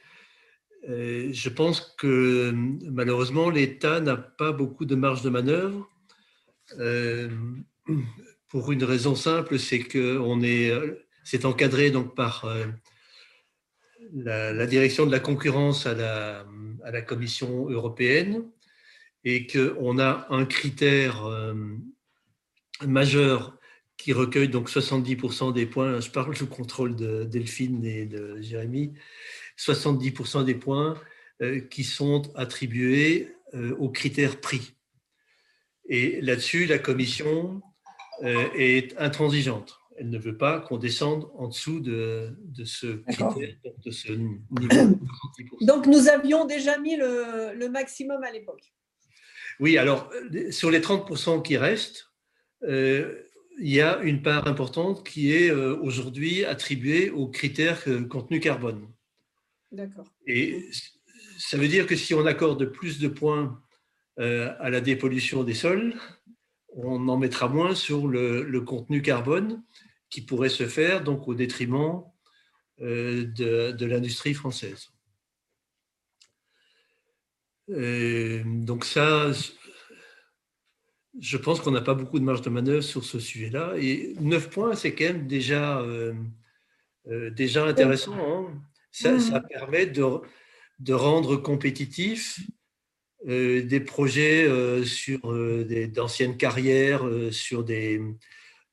[0.89, 5.89] Euh, je pense que malheureusement, l'État n'a pas beaucoup de marge de manœuvre.
[6.79, 7.29] Euh,
[8.49, 10.73] pour une raison simple, c'est que est,
[11.23, 12.45] c'est encadré donc par
[14.13, 18.43] la, direction de la concurrence à la Commission européenne
[19.23, 21.25] et qu'on a un critère
[22.85, 23.57] majeur
[24.03, 28.91] qui recueille donc 70% des points, je parle sous contrôle de Delphine et de Jérémy,
[29.57, 30.99] 70% des points
[31.41, 34.73] euh, qui sont attribués euh, aux critères prix.
[35.87, 37.61] Et là-dessus, la Commission
[38.23, 39.79] euh, est intransigeante.
[39.95, 42.35] Elle ne veut pas qu'on descende en dessous de,
[42.65, 44.99] ce critère, de ce niveau.
[45.61, 48.73] Donc, nous avions déjà mis le, le maximum à l'époque.
[49.61, 50.11] Oui, alors,
[50.49, 52.09] sur les 30% qui restent,
[53.59, 58.39] il y a une part importante qui est euh, aujourd'hui attribuée aux critères euh, contenu
[58.39, 58.87] carbone.
[59.71, 60.05] D'accord.
[60.27, 60.69] Et
[61.37, 63.61] ça veut dire que si on accorde plus de points
[64.19, 65.95] euh, à la dépollution des sols,
[66.75, 69.63] on en mettra moins sur le, contenu carbone
[70.09, 72.03] qui pourrait se faire donc au détriment
[72.79, 74.89] de, de l'industrie française.
[77.67, 79.31] donc ça,
[81.19, 83.73] je pense qu'on n'a pas beaucoup de marge de manœuvre sur ce sujet-là.
[83.77, 86.13] Et 9 points, c'est quand même déjà, euh,
[87.07, 88.15] euh, déjà intéressant.
[88.15, 88.61] Hein.
[88.91, 89.47] Ça, mmh.
[89.49, 90.03] permet de,
[90.79, 92.39] de rendre compétitifs
[93.27, 94.47] euh, des projets
[94.85, 95.19] sur
[95.93, 98.01] d'anciennes carrières, sur des,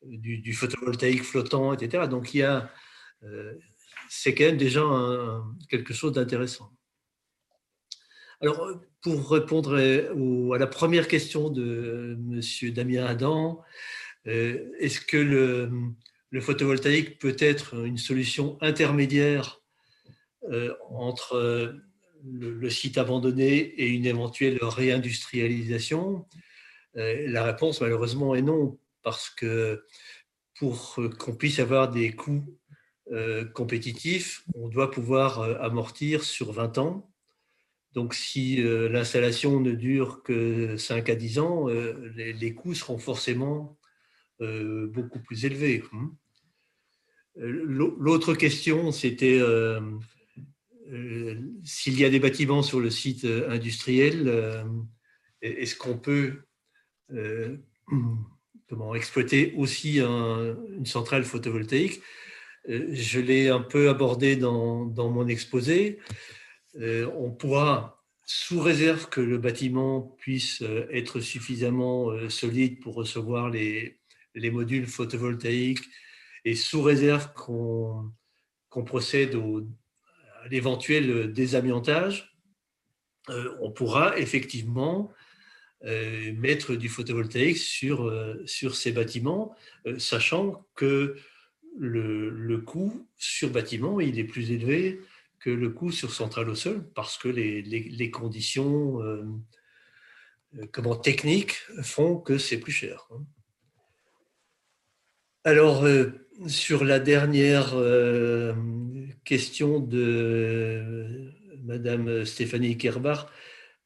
[0.02, 2.06] du, photovoltaïque flottant, etc.
[2.08, 2.70] Donc, il y a,
[4.08, 4.82] c'est quand même déjà
[5.68, 6.70] quelque chose d'intéressant.
[8.42, 8.70] Alors,
[9.02, 12.70] pour répondre à la première question de M.
[12.72, 13.62] Damien Adam,
[14.26, 19.60] euh, est-ce que le, photovoltaïque peut être une solution intermédiaire
[20.50, 21.74] euh, entre
[22.24, 26.26] le, site abandonné et une éventuelle réindustrialisation?
[26.96, 29.84] Euh, La réponse, malheureusement, est non, parce que
[30.58, 32.44] pour qu'on puisse avoir des coûts
[33.54, 37.09] compétitifs, on doit pouvoir amortir sur 20 ans
[37.92, 42.98] donc, si euh, l'installation ne dure que 5 à 10 ans, euh, les, coûts seront
[42.98, 43.78] forcément
[44.40, 45.82] euh, beaucoup plus élevés.
[45.92, 46.12] Hein.
[47.36, 49.40] L'autre question, c'était
[51.62, 54.64] s'il y a des bâtiments sur le site industriel,
[55.40, 56.42] est-ce qu'on peut
[58.94, 62.02] exploiter aussi une centrale photovoltaïque?
[62.68, 65.98] Je l'ai un peu abordé dans mon exposé.
[66.76, 72.94] Euh, on pourra, sous réserve que le bâtiment puisse euh, être suffisamment euh, solide pour
[72.94, 73.98] recevoir les,
[74.52, 75.84] modules photovoltaïques
[76.44, 78.12] et sous réserve qu'on
[78.86, 82.32] procède à l'éventuel désamiantage,
[83.60, 85.12] on pourra effectivement
[85.82, 88.10] mettre du photovoltaïque sur,
[88.46, 89.54] sur ces bâtiments,
[89.98, 91.16] sachant que
[91.76, 95.00] le, le, coût sur bâtiment, il est plus élevé
[95.40, 99.00] que le coût sur centrale au sol, parce que les, les, les conditions
[100.72, 103.08] comment, techniques font que c'est plus cher.
[103.10, 103.24] Hein.
[105.44, 105.86] Alors,
[106.46, 107.74] sur la dernière
[109.24, 111.32] question de
[111.62, 113.26] Madame Stéphanie Kerbach,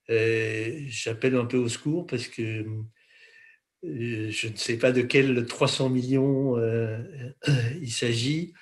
[0.09, 2.65] j'appelle un peu au secours parce que
[3.85, 6.99] euh, je ne sais pas de quels 300 millions euh,
[7.81, 8.55] il s'agit.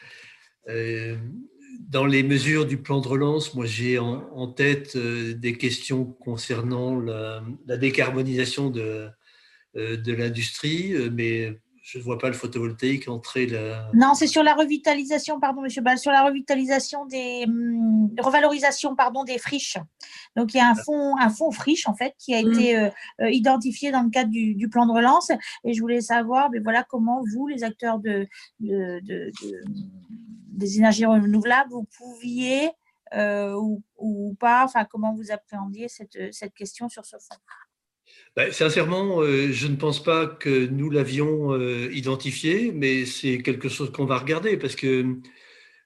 [1.72, 6.98] Euh, dans les mesures du plan de relance, moi j'ai en, tête des questions concernant
[6.98, 9.08] la, la décarbonisation de,
[9.74, 13.90] de l'industrie, mais je ne vois pas le photovoltaïque entrer là.
[13.92, 19.24] Non, c'est sur la revitalisation, pardon, monsieur Ball, sur la revitalisation des hum, revalorisation, pardon,
[19.24, 19.78] des friches.
[20.36, 22.52] Donc il y a un fonds, un fonds friche en fait qui a mmh.
[22.52, 22.88] été euh,
[23.20, 25.32] euh, identifié dans le cadre du, plan de relance.
[25.64, 28.28] Et je voulais savoir, mais ben voilà, comment vous, les acteurs de,
[30.53, 32.70] des énergies renouvelables, vous pouviez
[33.14, 33.55] euh,
[33.98, 37.40] ou, pas, enfin comment vous appréhendiez cette, cette question sur ce fonds.
[38.36, 43.68] Ben, sincèrement, euh, je ne pense pas que nous l'avions euh, identifié, mais c'est quelque
[43.68, 45.18] chose qu'on va regarder parce que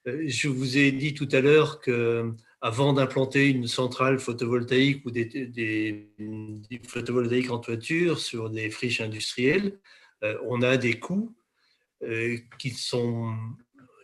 [0.06, 5.10] euh, je vous ai dit tout à l'heure que avant d'implanter une centrale photovoltaïque ou
[5.10, 6.08] des,
[6.86, 9.78] photovoltaïques en toiture sur des friches industrielles,
[10.48, 11.36] on a des coûts
[12.58, 13.34] qui sont,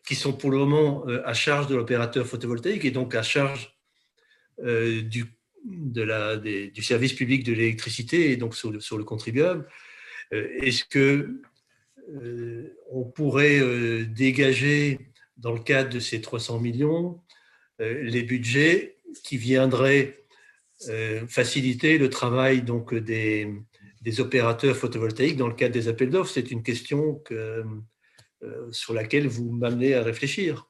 [0.07, 3.77] qui sont pour le moment à charge de l'opérateur photovoltaïque et donc à charge
[6.03, 9.67] la, du service public de l'électricité et donc sur le, contribuable.
[10.33, 11.41] Euh, est-ce que
[12.15, 14.99] euh, on pourrait euh, dégager
[15.37, 17.21] dans le cadre de ces 300 millions
[17.79, 20.25] les budgets qui viendraient
[21.27, 23.49] faciliter le travail donc des,
[24.21, 26.31] opérateurs photovoltaïques dans le cadre des appels d'offres?
[26.31, 27.65] C'est une question que,
[28.71, 30.69] sur laquelle vous m'amenez à réfléchir.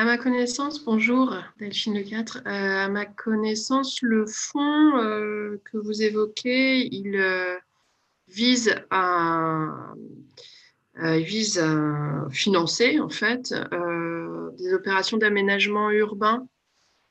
[0.00, 2.42] À ma connaissance, bonjour, Delphine Le 4.
[2.46, 7.56] Euh, à ma connaissance, le fonds euh, que vous évoquez, il euh,
[8.28, 9.92] vise à,
[12.30, 13.54] financer en fait
[14.58, 16.46] des opérations d'aménagement urbain.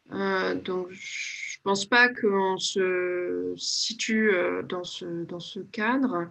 [0.10, 4.32] donc, je ne pense pas qu'on se situe
[4.68, 6.28] dans ce cadre.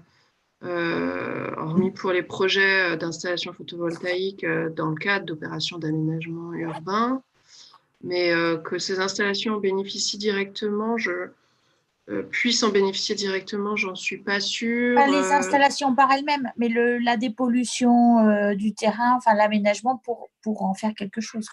[0.65, 7.23] Euh, hormis pour les projets d'installation photovoltaïque euh, dans le cadre d'opérations d'aménagement urbain.
[8.03, 11.31] Mais euh, que ces installations bénéficient directement, je
[12.31, 14.97] puisse en bénéficier directement, j'en suis pas sûre.
[14.97, 20.63] Pas les installations par elles-mêmes, mais le, la dépollution du terrain, enfin l'aménagement pour, pour
[20.63, 21.47] en faire quelque chose.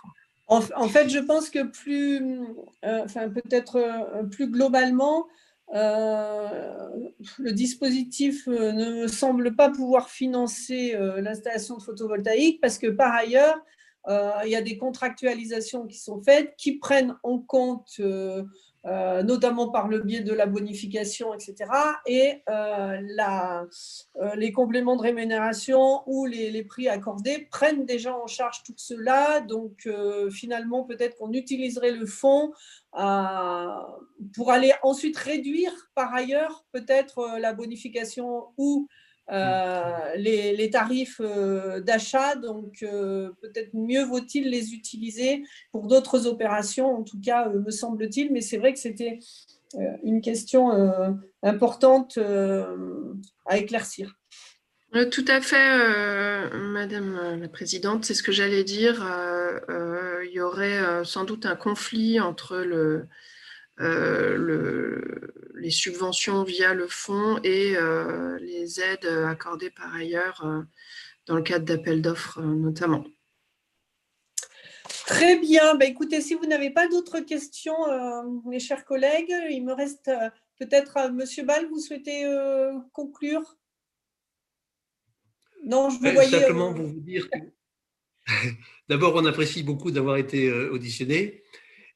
[0.48, 2.40] En, en, fait, je pense que plus,
[2.84, 3.78] enfin peut-être
[4.32, 5.28] plus globalement,
[5.74, 6.90] euh,
[7.40, 13.14] le dispositif euh, ne semble pas pouvoir financer euh, l'installation de photovoltaïque parce que par
[13.14, 13.58] ailleurs,
[14.08, 18.00] il y a des contractualisations qui sont faites qui prennent en compte
[18.88, 21.72] euh, notamment par le biais de la bonification, etc.
[22.06, 28.28] Et euh, euh, les compléments de rémunération ou les, les, prix accordés prennent déjà en
[28.28, 29.42] charge tout cela.
[29.42, 29.90] Donc
[30.32, 32.52] finalement, peut-être qu'on utiliserait le fonds
[32.92, 38.88] pour aller ensuite réduire par ailleurs peut-être la bonification ou
[39.32, 46.96] euh, les, tarifs euh, d'achat, donc euh, peut-être mieux vaut-il les utiliser pour d'autres opérations,
[46.96, 49.20] en tout cas, me semble-t-il, mais c'est vrai que c'était
[50.04, 50.72] une question
[51.44, 52.18] importante
[53.46, 54.16] à éclaircir.
[55.12, 59.04] Tout à fait, Madame la Présidente, c'est ce que j'allais dire.
[59.68, 63.08] il y aurait sans doute un conflit entre le,
[63.78, 65.26] le,
[65.66, 70.62] les subventions via le fonds et euh, les aides accordées par ailleurs euh,
[71.26, 73.04] dans le cadre d'appels d'offres euh, notamment.
[75.08, 75.76] Très bien.
[75.76, 77.76] Bah, écoutez, si vous n'avez pas d'autres questions,
[78.46, 80.10] mes chers collègues, il me reste
[80.60, 82.26] peut-être, Monsieur Ball, vous souhaitez
[82.92, 83.56] conclure?
[85.64, 86.40] Non, je vous voyais.
[86.40, 87.38] Simplement pour vous dire que
[88.90, 91.44] d'abord, on apprécie beaucoup d'avoir été auditionné.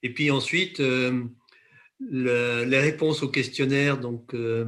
[0.03, 0.79] Et puis ensuite,
[1.99, 4.65] les réponses aux questionnaires donc, euh,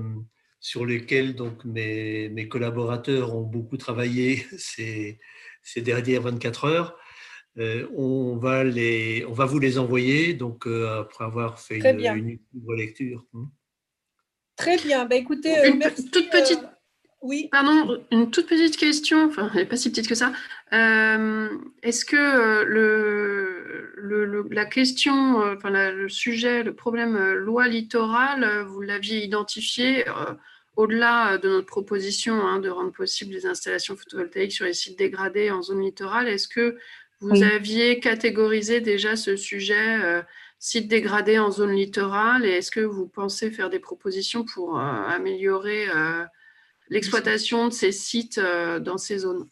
[0.59, 5.19] sur lesquels donc, mes, mes, collaborateurs ont beaucoup travaillé ces,
[5.63, 6.97] ces dernières 24 heures,
[7.57, 11.99] euh, on, va les, on va vous les envoyer donc, euh, après avoir fait une,
[11.99, 12.39] une,
[12.75, 13.25] lecture.
[13.33, 13.45] Hmm.
[14.55, 15.05] Très bien.
[15.05, 16.59] Bah, écoutez, une merci, toute petite.
[17.21, 17.49] Oui.
[17.51, 20.33] Pardon, une toute petite question, enfin, elle n'est pas si petite que ça.
[20.71, 30.03] Est-ce que le, la question, enfin le sujet, le problème loi littorale, vous l'aviez identifié
[30.77, 35.51] au-delà de notre proposition hein, de rendre possible les installations photovoltaïques sur les sites dégradés
[35.51, 36.27] en zone littorale.
[36.27, 36.77] Est-ce que
[37.19, 40.23] vous aviez catégorisé déjà ce sujet
[40.57, 45.85] sites dégradés en zone littorale et est-ce que vous pensez faire des propositions pour améliorer
[46.91, 49.49] l'exploitation de ces sites dans ces zones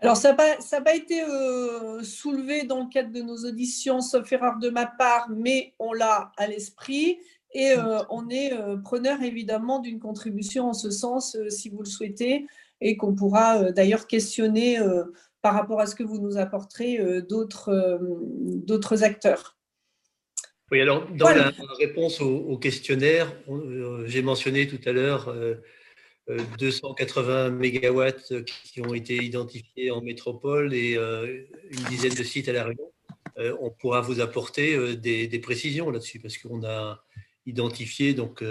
[0.00, 4.58] alors, ça n'a pas, été euh, soulevé dans le cadre de nos auditions, sauf erreur
[4.58, 7.18] de ma part, mais on l'a à l'esprit.
[7.52, 11.88] Et euh, on est euh, preneur évidemment d'une contribution en ce sens, si vous le
[11.88, 12.46] souhaitez,
[12.80, 14.78] et qu'on pourra d'ailleurs questionner
[15.42, 19.56] par rapport à ce que vous nous apporterez d'autres acteurs.
[20.70, 23.32] Oui, alors dans la réponse au questionnaire,
[24.04, 25.34] j'ai mentionné tout à l'heure
[26.58, 32.52] 280 mégawatts qui ont été identifiés en métropole et euh, une dizaine de sites à
[32.52, 32.92] La Réunion.
[33.38, 37.02] Euh, on pourra vous apporter euh, des, précisions là-dessus parce qu'on a
[37.46, 38.44] identifié donc,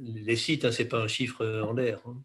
[0.00, 2.00] les sites, hein, ce n'est pas un chiffre en l'air.
[2.06, 2.16] Hein.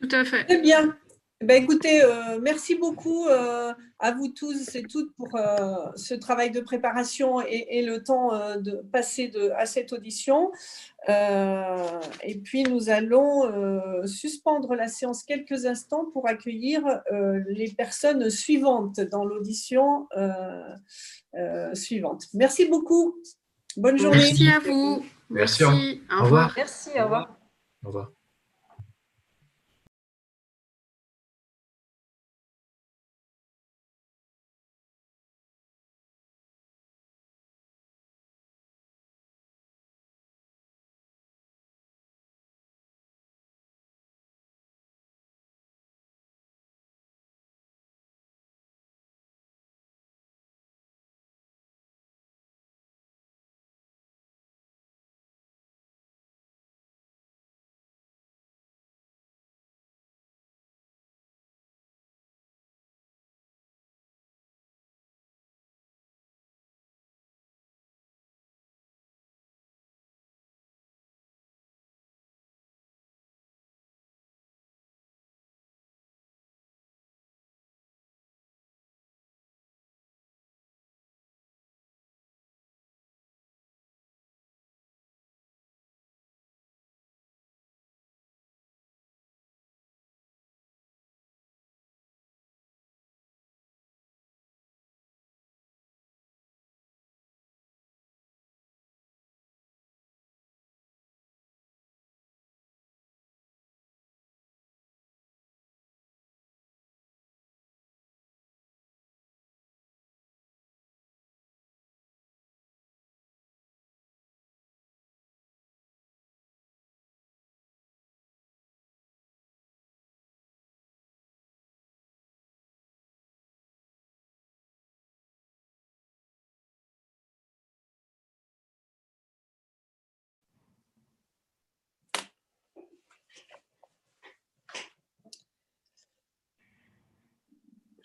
[0.00, 0.44] Tout à fait.
[0.44, 0.96] Très bien.
[1.40, 6.14] Eh ben, écoutez, euh, merci beaucoup euh, à vous tous et toutes pour euh, ce
[6.14, 10.52] travail de préparation et, le temps de passer de, à cette audition.
[11.08, 17.02] et puis, nous allons suspendre la séance quelques instants pour accueillir
[17.48, 20.08] les personnes suivantes dans l'audition
[21.74, 22.26] suivante.
[22.32, 23.16] Merci beaucoup.
[23.76, 24.18] Bonne journée.
[24.18, 25.04] Merci à vous.
[25.30, 25.64] Merci.
[25.64, 26.52] Au revoir.
[26.56, 26.90] Merci.
[26.96, 27.38] Au revoir.
[27.82, 28.12] Au revoir.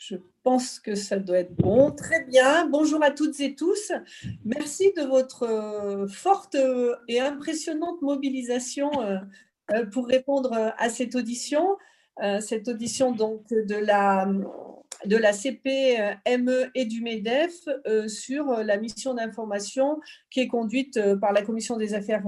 [0.10, 1.92] Je pense que ça doit être bon.
[1.92, 2.68] Très bien.
[2.68, 3.92] Bonjour à toutes et tous.
[4.44, 11.78] Merci de votre euh, forte euh, et impressionnante mobilisation euh, pour répondre à cette audition.
[12.42, 14.28] Cette audition donc de la,
[15.06, 17.54] de la CPME et du MEDEF
[18.08, 22.26] sur la mission d'information qui est conduite par la Commission des affaires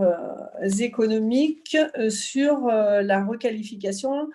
[0.79, 1.75] économiques
[2.07, 4.29] sur la requalification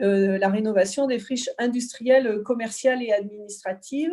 [0.00, 4.12] la rénovation des friches industrielles, commerciales et administratives.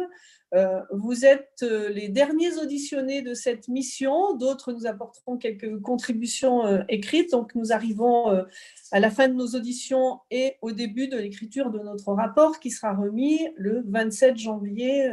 [0.56, 4.34] Euh, vous êtes euh, les derniers auditionnés de cette mission.
[4.38, 7.32] D'autres nous apporteront quelques contributions écrites.
[7.32, 8.46] Donc, nous arrivons
[8.92, 12.72] à la fin de nos auditions et au début de l'écriture de notre rapport qui
[12.72, 15.12] sera remis le 27 janvier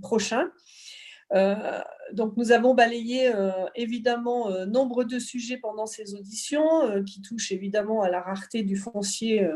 [0.00, 0.50] prochain.
[1.34, 1.80] Euh,
[2.12, 7.52] donc, nous avons balayé euh, évidemment euh, nombre de sujets pendant ces auditions qui touchent
[7.52, 9.46] évidemment à la rareté du foncier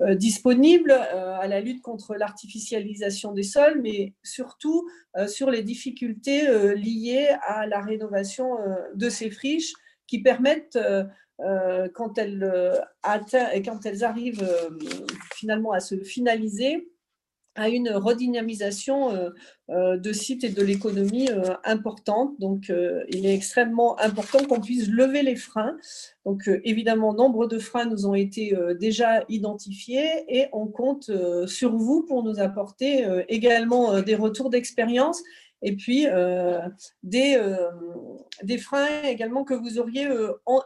[0.00, 4.88] disponible, à la lutte contre l'artificialisation des sols, mais surtout
[5.26, 6.42] sur les difficultés
[6.74, 8.56] liées à la rénovation
[8.94, 9.72] de ces friches
[10.06, 10.78] qui permettent
[11.94, 14.48] quand elles, quand elles arrivent
[15.34, 16.91] finalement à se finaliser,
[17.54, 19.30] à une redynamisation euh,
[19.70, 22.38] euh, de sites et de l'économie euh, importante.
[22.40, 22.72] Donc,
[23.08, 25.76] il est extrêmement important qu'on puisse lever les freins.
[26.24, 31.10] Donc, évidemment, nombre de freins nous ont été déjà identifiés et on compte
[31.46, 35.22] sur vous pour nous apporter également des retours d'expérience
[35.62, 36.06] et puis
[37.02, 37.40] des,
[38.42, 40.08] des freins également que vous auriez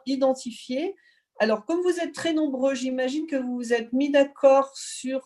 [0.06, 0.94] identifiés.
[1.38, 5.22] Alors, comme vous êtes très nombreux, j'imagine que vous vous êtes mis d'accord sur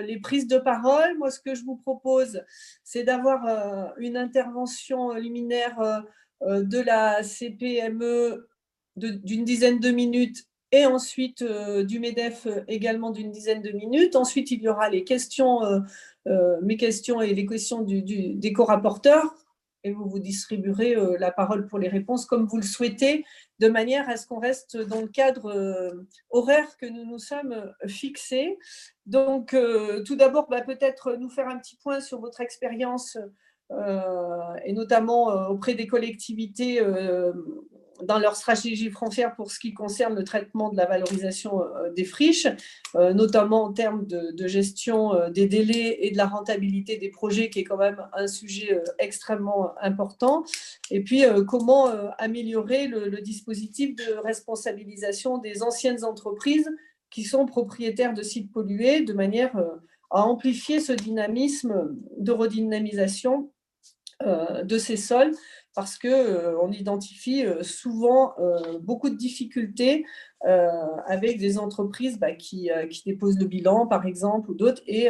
[0.00, 1.16] les prises de parole.
[1.18, 2.42] Moi, ce que je vous propose,
[2.82, 6.04] c'est d'avoir une intervention liminaire
[6.42, 8.48] de la CPME
[8.96, 14.16] d'une dizaine de minutes et ensuite euh, du MEDEF euh, également d'une dizaine de minutes.
[14.16, 15.62] Ensuite, il y aura les questions,
[16.26, 19.34] euh, mes questions et les questions des co-rapporteurs
[19.84, 23.24] et vous vous distribuerez la parole pour les réponses comme vous le souhaitez,
[23.60, 25.94] de manière à ce qu'on reste dans le cadre
[26.30, 28.58] horaire que nous nous sommes fixés.
[29.06, 29.56] Donc,
[30.04, 33.18] tout d'abord, bah, peut-être nous faire un petit point sur votre expérience
[33.70, 36.80] et notamment auprès des collectivités
[38.02, 42.04] dans leur stratégie frontière pour ce qui concerne le traitement de la valorisation euh, des
[42.04, 42.46] friches,
[42.96, 47.50] euh, notamment en termes de, gestion euh, des délais et de la rentabilité des projets,
[47.50, 50.44] qui est quand même un sujet extrêmement important.
[50.90, 51.86] Et puis, comment
[52.18, 56.70] améliorer le, le, dispositif de responsabilisation des anciennes entreprises
[57.10, 59.56] qui sont propriétaires de sites pollués, de manière
[60.10, 63.50] à amplifier ce dynamisme de redynamisation
[64.20, 65.32] de ces sols
[65.74, 70.04] parce qu'on euh, identifie euh, souvent euh, beaucoup de difficultés
[71.06, 72.68] avec des entreprises bah, qui,
[73.06, 75.08] déposent le bilan, par exemple, ou d'autres, et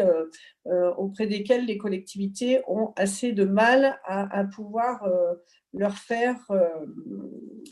[0.96, 5.04] auprès desquelles les collectivités ont assez de mal à, pouvoir
[5.72, 6.38] leur, faire,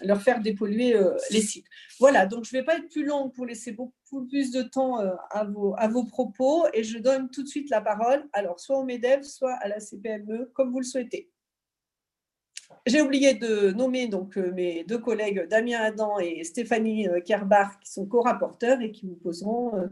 [0.02, 0.96] leur faire dépolluer
[1.30, 1.66] les sites.
[2.00, 4.98] Voilà, donc je ne vais pas être plus longue pour laisser beaucoup plus de temps
[5.30, 8.76] à, vos, à vos propos, et je donne tout de suite la parole, alors soit
[8.76, 11.31] au MEDEV, soit à la CPME, comme vous le souhaitez.
[12.84, 17.78] J'ai oublié de nommer donc euh, mes deux collègues Damien Adam et Stéphanie euh, Kerbar
[17.78, 19.86] qui sont co-rapporteurs et qui vous poseront euh,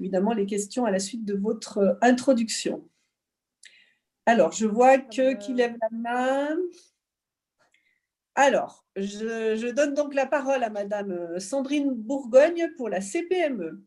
[0.00, 2.84] évidemment les questions à la suite de votre introduction.
[4.24, 6.56] Alors, je vois que qui lève la main.
[8.36, 13.84] Alors, je, je, donne donc la parole à Madame Sandrine Bourgogne pour la CPME.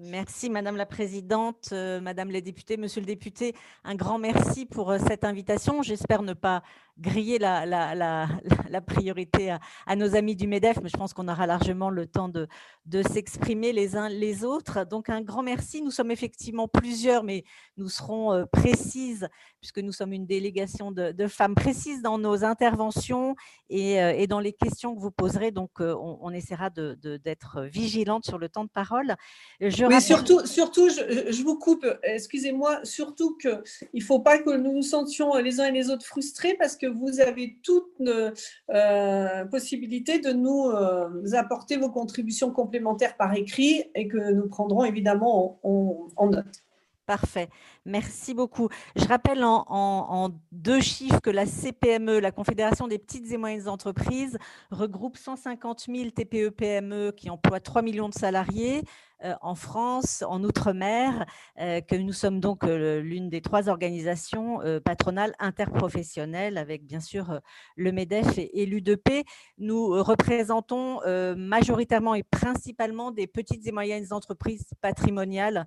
[0.00, 5.24] Merci Madame la Présidente, Madame les députés, Monsieur le député, un grand merci pour cette
[5.24, 5.82] invitation.
[5.82, 6.62] J'espère ne pas
[6.98, 8.28] griller la, la, la,
[8.68, 12.28] la priorité à, nos amis du MEDEF, mais je pense qu'on aura largement le temps
[12.28, 12.48] de,
[12.86, 14.84] de s'exprimer les uns les autres.
[14.84, 15.80] Donc, un grand merci.
[15.80, 17.44] Nous sommes effectivement plusieurs, mais
[17.76, 19.28] nous serons euh, précises,
[19.60, 23.36] puisque nous sommes une délégation de, de femmes précises dans nos interventions
[23.70, 25.50] et, euh, et, dans les questions que vous poserez.
[25.52, 29.14] Donc, euh, on, on essaiera d'être vigilante sur le temps de parole.
[29.60, 33.60] Je mais surtout, surtout je, je vous coupe, excusez-moi, surtout qu'il
[33.94, 36.87] ne faut pas que nous nous sentions les uns et les autres frustrés, parce que
[36.88, 44.08] vous avez toute euh, possibilité de nous euh, apporter vos contributions complémentaires par écrit et
[44.08, 46.67] que nous prendrons évidemment en, note.
[47.08, 47.48] Parfait.
[47.86, 48.68] Merci beaucoup.
[48.94, 54.36] Je rappelle en, deux chiffres que la CPME, la Confédération des petites et moyennes entreprises,
[54.70, 58.82] regroupe 150 000 TPE-PME qui emploient 3 millions de salariés,
[59.24, 61.24] euh, en France, en Outre-mer,
[61.58, 67.40] euh, que nous sommes donc euh, l'une des trois organisations patronales interprofessionnelles avec bien sûr
[67.76, 69.24] le MEDEF et, l'UDP.
[69.56, 71.00] Nous représentons
[71.36, 75.66] majoritairement et principalement des petites et moyennes entreprises patrimoniales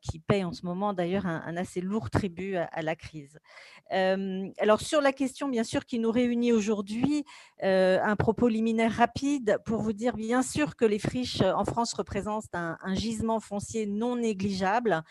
[0.00, 3.38] qui paye en ce moment d'ailleurs un, assez lourd tribut à, la crise.
[3.92, 7.24] Euh, alors sur la question bien sûr qui nous réunit aujourd'hui,
[7.62, 11.92] euh, un propos liminaire rapide pour vous dire bien sûr que les friches en France
[11.92, 15.02] représentent un, gisement foncier non négligeable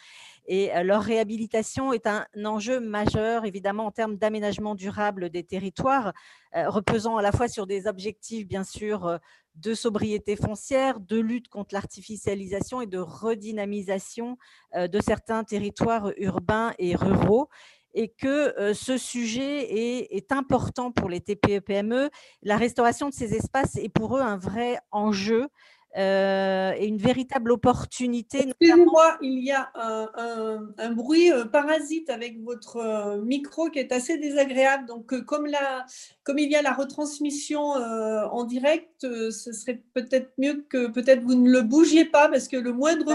[0.45, 6.13] et leur réhabilitation est un enjeu majeur évidemment en termes d'aménagement durable des territoires,
[6.53, 9.19] reposant à la fois sur des objectifs bien sûr
[9.55, 14.37] de sobriété foncière, de lutte contre l'artificialisation et de redynamisation
[14.75, 17.49] euh, de certains territoires urbains et ruraux
[17.95, 22.09] et que euh, ce sujet est, important pour les TPE-PME.
[22.41, 25.47] La restauration de ces espaces est pour eux un vrai enjeu
[25.95, 28.47] euh, et une véritable opportunité.
[28.47, 34.17] Excusez-moi, il y a un, bruit euh, parasite avec votre euh, micro qui est assez
[34.17, 34.87] désagréable.
[34.87, 35.85] Donc, comme, la,
[36.23, 41.35] comme il y a la retransmission en direct, ce serait peut-être mieux que peut-être vous
[41.35, 43.13] ne le bougiez pas parce que le moindre,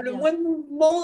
[0.00, 1.02] le moindre mouvement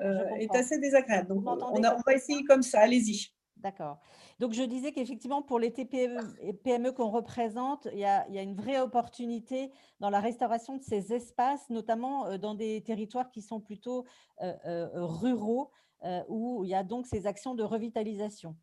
[0.00, 1.28] est assez désagréable.
[1.28, 2.80] Donc, on, on va essayer comme ça.
[2.80, 3.28] Allez-y.
[3.56, 3.98] D'accord.
[4.38, 8.54] Donc, je disais qu'effectivement, pour les TPE et PME qu'on représente, il y, a, une
[8.54, 9.70] vraie opportunité
[10.00, 14.04] dans la restauration de ces espaces, notamment euh, dans des territoires qui sont plutôt
[14.42, 15.70] euh, euh, ruraux,
[16.28, 18.54] où il y a donc ces actions de revitalisation.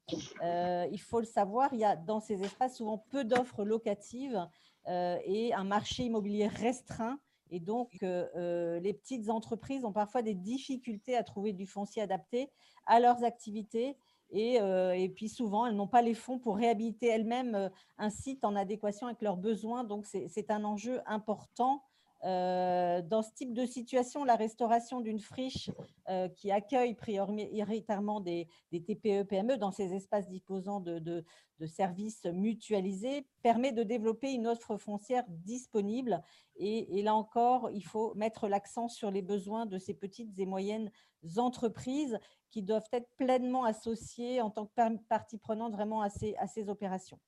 [0.41, 4.47] il faut le savoir, il y a dans ces espaces souvent peu d'offres locatives
[4.88, 7.19] et un marché immobilier restreint.
[7.49, 12.49] Et donc, les petites entreprises ont parfois des difficultés à trouver du foncier adapté
[12.86, 13.97] à leurs activités
[14.36, 17.69] Et, et, puis souvent, elles n'ont pas les fonds pour réhabiliter elles-mêmes
[17.99, 19.84] un site en adéquation avec leurs besoins.
[19.84, 21.84] Donc, c'est un enjeu important
[22.25, 25.69] euh, dans ce type de situation, la restauration d'une friche
[26.09, 31.25] euh, qui accueille prioritairement des, TPE-PME e dans ces espaces disposant de,
[31.65, 36.21] services mutualisés permet de développer une offre foncière disponible.
[36.57, 40.91] Et, là encore, il faut mettre l'accent sur les besoins de ces petites et moyennes
[41.38, 42.19] entreprises
[42.54, 47.20] qui doivent être pleinement associées en tant que partie prenante vraiment à ces opérations.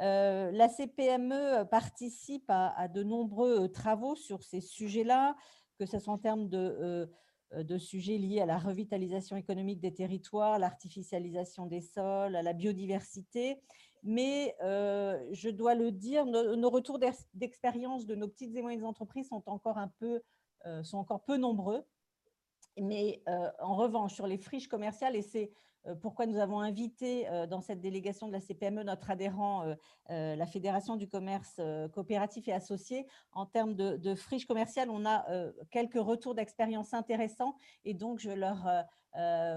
[0.00, 5.36] Euh, la CPME participe à, de nombreux euh, travaux sur ces sujets-là,
[5.78, 7.08] que ce soit en termes de,
[7.52, 12.52] euh, de, sujets liés à la revitalisation économique des territoires, l'artificialisation des sols, à la
[12.52, 13.60] biodiversité.
[14.04, 17.00] Mais je dois le dire, nos, retours
[17.34, 20.22] d'expérience de nos petites et moyennes entreprises sont encore un peu,
[20.84, 21.84] sont encore peu nombreux.
[22.82, 23.22] Mais
[23.60, 25.50] en revanche, sur les friches commerciales, et c'est
[25.88, 29.74] euh, pourquoi nous avons invité euh, dans cette délégation de la CPME notre adhérent,
[30.10, 31.60] euh, la Fédération du commerce
[31.92, 33.06] coopératif et associé.
[33.32, 35.26] En termes de, friches commerciales, on a
[35.70, 37.54] quelques retours d'expérience intéressants
[37.84, 38.66] et donc je leur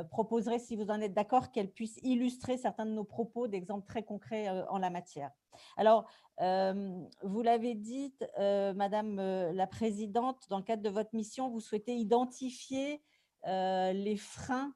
[0.10, 4.04] proposerai, si vous en êtes d'accord, qu'elles puissent illustrer certains de nos propos d'exemples très
[4.04, 5.32] concrets en la matière.
[5.78, 6.06] Alors,
[6.38, 9.16] vous l'avez dit, Madame
[9.52, 13.02] la Présidente, dans le cadre de votre mission, vous souhaitez identifier
[13.46, 14.74] les freins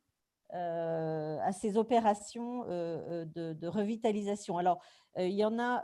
[0.53, 4.57] euh, à ces opérations euh, euh, de, revitalisation.
[4.57, 4.80] Alors,
[5.18, 5.84] il y en a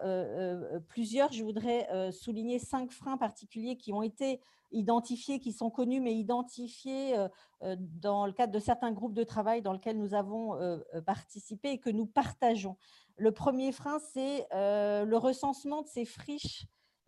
[0.90, 1.32] plusieurs.
[1.32, 7.16] Je voudrais souligner cinq freins particuliers qui ont été identifiés, qui sont connus, mais identifiés
[7.62, 10.60] dans le cadre de certains groupes de travail dans lesquels nous avons
[11.06, 12.76] participé et que nous partageons.
[13.16, 16.66] Le premier frein, c'est le recensement de ces friches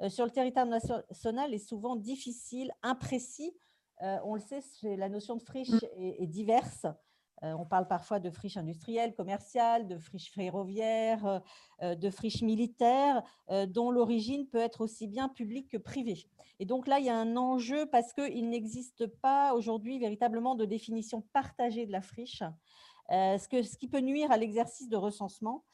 [0.08, 3.54] sur le territoire national est souvent difficile, imprécis.
[4.02, 5.88] On le sait, la notion de friche mmh.
[5.98, 6.86] est diverse.
[7.44, 11.40] Euh, on parle parfois de friches industrielles, commerciales, de friches ferroviaires, euh,
[11.82, 13.24] euh, de friches militaires,
[13.68, 16.26] dont l'origine peut être aussi bien publique que privée.
[16.60, 20.66] Et donc là, il y a un enjeu parce qu'il n'existe pas aujourd'hui véritablement de
[20.66, 22.44] définition partagée de la friche,
[23.10, 25.66] ce, qui peut nuire à l'exercice de recensement.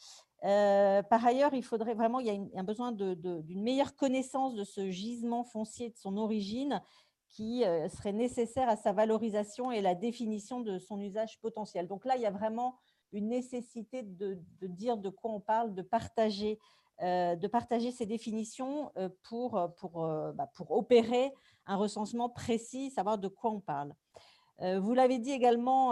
[0.42, 4.90] par ailleurs, il faudrait vraiment, il y a un besoin d'une meilleure connaissance de ce
[4.90, 6.82] gisement foncier, de son origine,
[7.30, 11.88] qui euh, serait nécessaire à sa valorisation et la définition de son usage potentiel.
[11.88, 12.76] Donc là, il y a vraiment
[13.12, 16.60] une nécessité de, dire de quoi on parle, de partager,
[17.02, 21.32] euh, de partager ces définitions euh, pour, pour, bah, pour opérer
[21.66, 23.94] un recensement précis, savoir de quoi on parle.
[24.62, 25.92] Vous l'avez dit également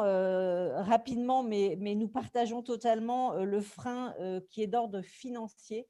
[0.83, 4.13] rapidement, mais, mais, nous partageons totalement le frein
[4.49, 5.87] qui est d'ordre financier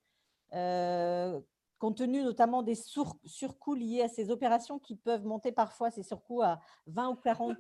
[1.80, 6.42] compte tenu notamment des surcoûts liés à ces opérations qui peuvent monter parfois ces surcoûts
[6.42, 7.58] à 20 ou 40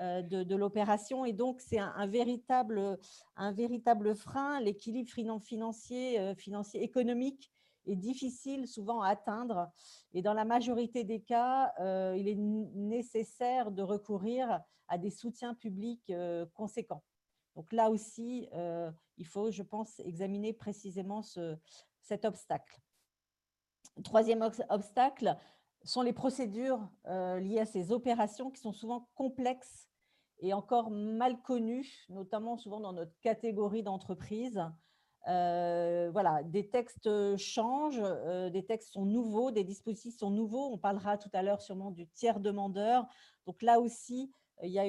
[0.00, 1.24] euh, de, de l'opération.
[1.24, 2.98] Et donc, c'est un, véritable,
[3.36, 4.60] un véritable frein.
[4.60, 5.10] L'équilibre
[5.40, 7.50] financier, euh, financier économique
[7.86, 9.70] est difficile souvent à atteindre.
[10.12, 15.54] Et dans la majorité des cas, euh, il est nécessaire de recourir à des soutiens
[15.54, 16.12] publics
[16.54, 17.02] conséquents.
[17.56, 18.48] Donc là aussi,
[19.16, 21.56] il faut, je pense, examiner précisément ce,
[22.02, 22.80] cet obstacle.
[24.04, 25.36] Troisième obstacle
[25.84, 29.88] sont les procédures euh, liées à ces opérations qui sont souvent complexes
[30.40, 34.62] et encore mal connues, notamment souvent dans notre catégorie d'entreprise.
[35.28, 40.72] Euh, voilà, des textes changent, euh, des textes sont nouveaux, des dispositifs sont nouveaux.
[40.72, 43.06] On parlera tout à l'heure sûrement du tiers demandeur.
[43.46, 44.30] Donc là aussi,
[44.62, 44.84] il y a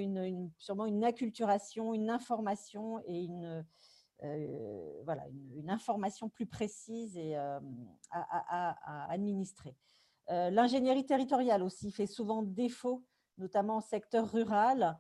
[0.57, 3.65] sûrement une acculturation, une information et une,
[4.23, 7.59] euh, voilà, une, information plus précise et, euh,
[8.11, 9.75] à, administrer.
[10.29, 13.03] Euh, l'ingénierie territoriale aussi fait souvent défaut,
[13.37, 14.97] notamment au secteur rural.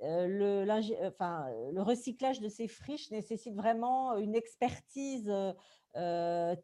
[0.00, 5.32] Le, le, recyclage de ces friches nécessite vraiment une expertise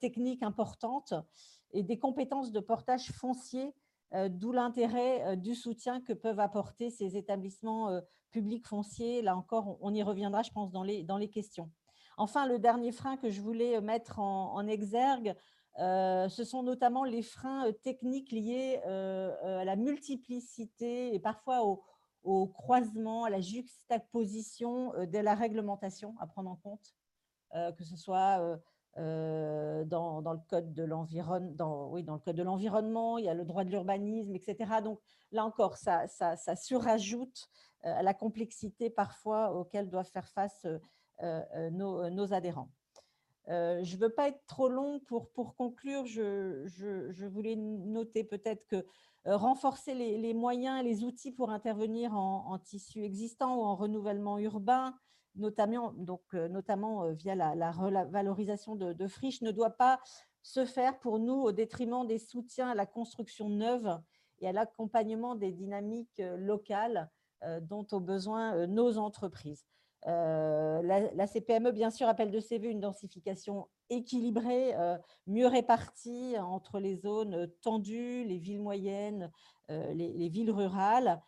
[0.01, 1.15] technique importante
[1.71, 3.73] et des compétences de portage foncier,
[4.13, 8.01] d'où l'intérêt du soutien que peuvent apporter ces établissements
[8.33, 9.23] publics fonciers.
[9.23, 11.71] Là encore, on y reviendra, je pense, dans les, dans les questions.
[12.19, 15.37] Enfin, le dernier frein que je voulais mettre en, exergue,
[15.79, 21.63] euh, ce sont notamment les freins euh, techniques liés euh, à la multiplicité et parfois
[22.25, 26.95] au, croisement, à la juxtaposition de la réglementation à prendre en compte,
[27.55, 28.59] que ce soit
[28.97, 32.03] dans, le code de l'environnement, oui,
[33.23, 34.83] il y a le droit de l'urbanisme, etc.
[34.85, 35.01] Donc
[35.31, 37.49] là encore, ça, ça, surajoute
[37.83, 40.67] à la complexité parfois auxquelles doivent faire face
[41.23, 42.71] euh, euh, euh, nos, adhérents.
[43.49, 46.07] je ne veux pas être trop long pour, conclure.
[46.07, 48.85] Je, voulais noter peut-être que
[49.25, 54.95] renforcer les, les, moyens les outils pour intervenir en, tissu existant ou en renouvellement urbain,
[55.35, 57.73] notamment, donc, notamment via la,
[58.11, 60.01] valorisation de, de, friches, ne doit pas
[60.43, 64.01] se faire pour nous au détriment des soutiens à la construction neuve
[64.41, 67.11] et à l'accompagnement des dynamiques locales
[67.63, 69.65] dont ont besoin nos entreprises.
[70.07, 74.97] Euh, la, CPME, bien sûr, appelle de ses voeux une densification équilibrée, euh,
[75.27, 79.31] mieux répartie entre les zones tendues, les villes moyennes,
[79.71, 81.21] euh, les, villes rurales.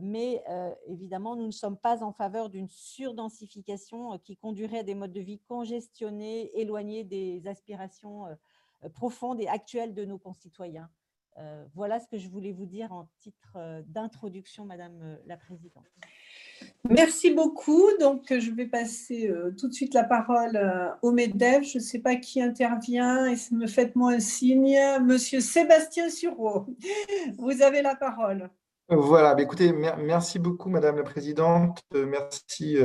[0.00, 0.44] mais
[0.86, 5.20] évidemment, nous ne sommes pas en faveur d'une surdensification qui conduirait à des modes de
[5.20, 8.26] vie congestionnés, éloignés des aspirations
[8.94, 10.88] profondes et actuelles de nos concitoyens.
[11.74, 15.90] voilà ce que je voulais vous dire en titre d'introduction, Madame la Présidente.
[16.88, 17.86] Merci beaucoup.
[18.00, 21.64] Donc, je vais passer euh, tout de suite la parole euh, au MEDEF.
[21.64, 24.78] Je ne sais pas qui intervient et me faites-moi un signe.
[25.04, 26.66] Monsieur Sébastien Sureau,
[27.38, 28.50] vous avez la parole.
[28.88, 32.76] Voilà, bah, écoutez, merci beaucoup Madame la Présidente, euh, merci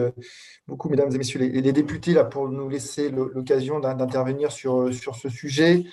[0.65, 5.28] beaucoup Mesdames et Messieurs les, députés là, pour nous laisser l'occasion d'intervenir sur, sur ce
[5.28, 5.84] sujet.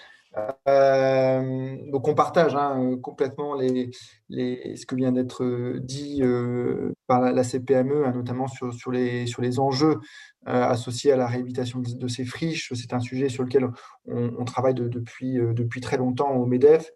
[0.69, 3.91] Euh, donc on partage hein, complètement les,
[4.29, 10.01] les, ce que vient d'être dit euh, par la, CPME, hein, notamment sur, les, enjeux
[10.49, 12.73] euh, associés à la réhabilitation de, ces friches.
[12.75, 13.69] C'est un sujet sur lequel
[14.07, 16.91] on, travaille depuis très longtemps au MEDEF.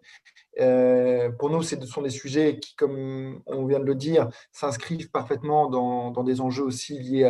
[0.57, 5.69] Pour nous, ce sont des sujets qui, comme on vient de le dire, s'inscrivent parfaitement
[5.69, 7.23] dans, des enjeux aussi liés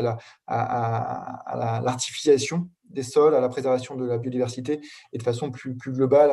[0.48, 4.82] à l'artificialisation des sols, à la préservation de la biodiversité
[5.14, 6.32] et de façon plus, globale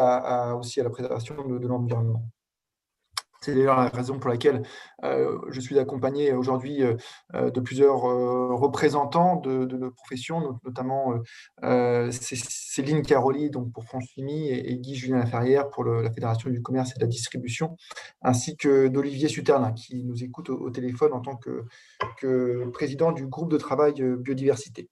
[0.55, 2.25] aussi à la préservation de, l'environnement.
[3.47, 4.63] C'est d'ailleurs la raison pour laquelle
[5.05, 6.97] euh, je suis accompagné aujourd'hui euh,
[7.35, 11.15] euh, de plusieurs représentants de, de, professions, notamment
[12.11, 16.91] Céline Caroli donc pour France Chimie et, Guy Julien Laferrière pour la Fédération du commerce
[16.91, 17.77] et de la distribution,
[18.21, 21.67] ainsi que d'Olivier Suterlin qui nous écoute au, téléphone en tant que,
[22.19, 24.91] que président du groupe de travail biodiversité.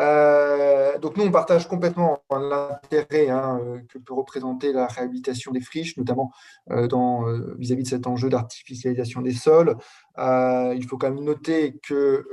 [0.00, 5.60] Euh, donc nous, on partage complètement l'intérêt hein, euh, que peut représenter la réhabilitation des
[5.60, 6.32] friches, notamment
[6.70, 9.76] euh, vis-à-vis de cet enjeu d'artificialisation des sols.
[10.18, 12.24] il faut quand même noter que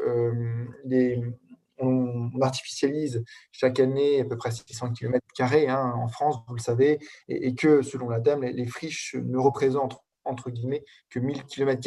[1.81, 5.25] on, artificialise chaque année à peu près 600 km
[5.67, 9.97] hein, en France, vous le savez, et, que selon l'ADEME, les, les friches ne représentent
[10.25, 11.81] entre guillemets que 1000 km.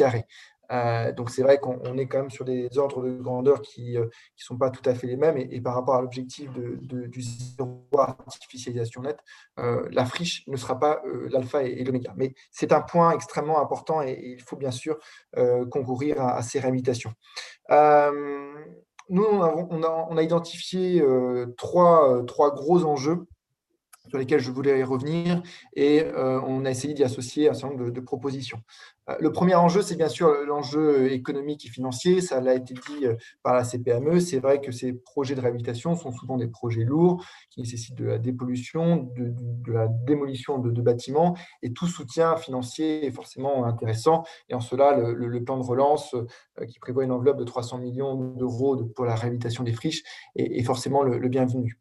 [0.73, 4.01] Euh, donc c'est vrai qu'on est quand même sur des ordres de grandeur qui ne
[4.01, 5.37] euh, sont pas tout à fait les mêmes.
[5.37, 9.19] Et, par rapport à l'objectif de, du zéro artificialisation nette,
[9.59, 12.13] euh, la friche ne sera pas l'alpha et, l'oméga.
[12.17, 14.97] Mais c'est un point extrêmement important et, il faut bien sûr
[15.71, 17.13] concourir à, ces réhabilitations.
[17.69, 21.03] nous, on a, on a identifié
[21.57, 23.27] trois, trois gros enjeux
[24.09, 25.41] sur lesquels je voulais revenir
[25.75, 28.61] et on a essayé d'y associer un certain nombre de propositions.
[29.09, 32.21] Euh, le premier enjeu, c'est bien sûr l'enjeu économique et financier.
[32.21, 34.19] Ça l'a été dit euh, par la CPME.
[34.19, 38.05] C'est vrai que ces projets de réhabilitation sont souvent des projets lourds qui nécessitent de
[38.05, 39.33] la dépollution, de,
[39.71, 44.23] la démolition de, bâtiments et tout soutien financier est forcément intéressant.
[44.49, 48.15] Et en cela, le, plan de relance euh, qui prévoit une enveloppe de 300 millions
[48.15, 50.03] d'euros pour la réhabilitation des friches
[50.35, 51.77] est, forcément le, bienvenu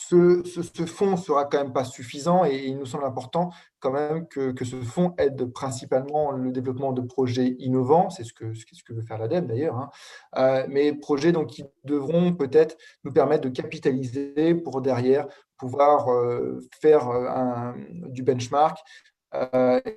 [0.00, 4.54] ce, fonds sera quand même pas suffisant et il nous semble important quand même que,
[4.64, 9.18] ce fonds aide principalement le développement de projets innovants, c'est ce que, ce veut faire
[9.18, 9.90] l'ADEME d'ailleurs, hein.
[10.36, 15.26] euh, mais projets donc, qui devront peut-être nous permettre de capitaliser pour derrière
[15.56, 17.72] pouvoir euh, faire euh,
[18.08, 18.78] du benchmark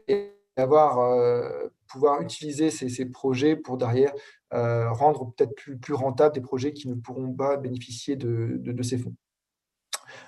[0.08, 0.98] et avoir,
[1.88, 4.14] pouvoir utiliser ces, projets pour derrière
[4.52, 9.16] rendre peut-être plus, plus rentables des projets qui ne pourront pas bénéficier de ces fonds.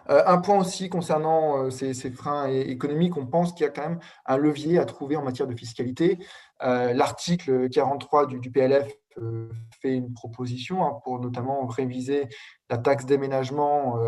[0.10, 3.88] Euh, un point aussi concernant euh, ces, freins économiques, on pense qu'il y a quand
[3.88, 6.20] même un levier à trouver en matière de fiscalité.
[6.62, 8.92] Euh, l'article 43 du, PLF
[9.82, 12.28] fait une proposition hein, pour notamment réviser
[12.70, 14.00] la taxe d'aménagement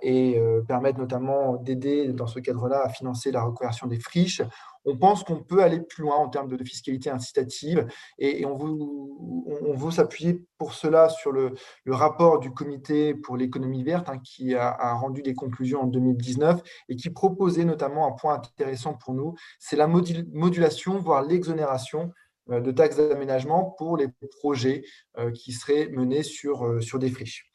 [0.00, 4.42] et permettre notamment d'aider dans ce cadre-là à financer la reconversion des friches.
[4.86, 7.86] On pense qu'on peut aller plus loin en termes de, fiscalité incitative
[8.18, 11.54] et, on, veut, s'appuyer pour cela sur le,
[11.86, 16.96] rapport du comité pour l'économie verte hein, qui a, rendu des conclusions en 2019 et
[16.96, 22.70] qui proposait notamment un point intéressant pour nous, c'est la modulation, voire l'exonération euh, de
[22.70, 24.08] taxes d'aménagement pour les
[24.40, 24.84] projets
[25.18, 27.50] euh, qui seraient menés sur, euh, des friches.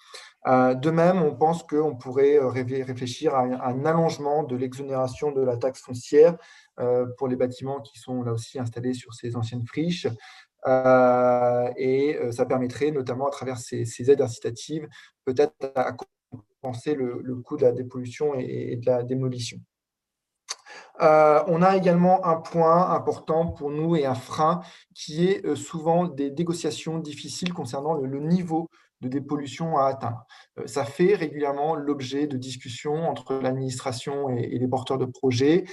[0.46, 5.82] De même, on pense qu'on pourrait réfléchir à un allongement de l'exonération de la taxe
[5.82, 6.38] foncière
[6.80, 10.08] euh, pour les bâtiments qui sont là aussi installés sur ces anciennes friches.
[10.66, 14.88] Euh, et euh, ça permettrait, notamment à travers ces, aides incitatives,
[15.26, 15.94] peut-être à
[16.62, 19.60] compenser le, coût de la dépollution et, de la démolition.
[21.02, 24.62] Euh, on a également un point important pour nous et un frein
[24.94, 28.70] qui est euh, souvent des négociations difficiles concernant le, niveau
[29.00, 30.26] de dépollution à atteindre.
[30.58, 35.64] Euh, ça fait régulièrement l'objet de discussions entre l'administration et, les porteurs de projets.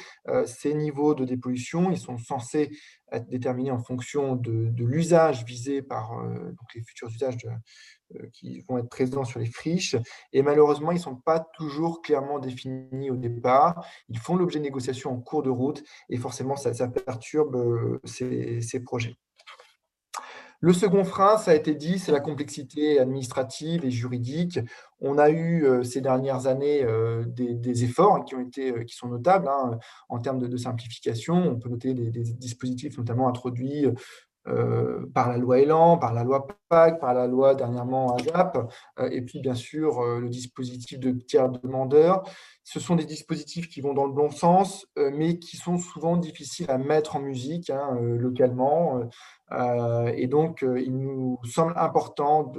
[0.47, 2.71] ces niveaux de dépollution, ils sont censés
[3.11, 6.13] être déterminés en fonction de, l'usage visé par
[6.75, 7.49] les futurs usages de,
[8.33, 9.97] qui vont être présents sur les friches.
[10.33, 13.85] Et malheureusement, ils ne sont pas toujours clairement définis au départ.
[14.09, 18.81] Ils font l'objet de négociations en cours de route et forcément, ça, perturbe euh, ces,
[18.81, 19.17] projets.
[20.61, 24.59] Le second frein, ça a été dit, c'est la complexité administrative et juridique.
[25.01, 26.87] On a eu euh, ces dernières années
[27.27, 29.79] des, efforts hein, qui, ont été, qui sont notables hein,
[30.09, 31.35] en termes de, simplification.
[31.35, 33.87] On peut noter des dispositifs notamment introduits
[34.49, 38.59] euh, par la loi Elan, par la loi PAC, par la loi dernièrement AGAP,
[38.99, 42.23] euh, et puis bien sûr euh, le dispositif de tiers demandeur.
[42.69, 46.69] Ce sont des dispositifs qui vont dans le bon sens, mais qui sont souvent difficiles
[46.69, 49.09] à mettre en musique hein, localement.
[49.53, 52.53] Euh, et donc, euh, il nous semble important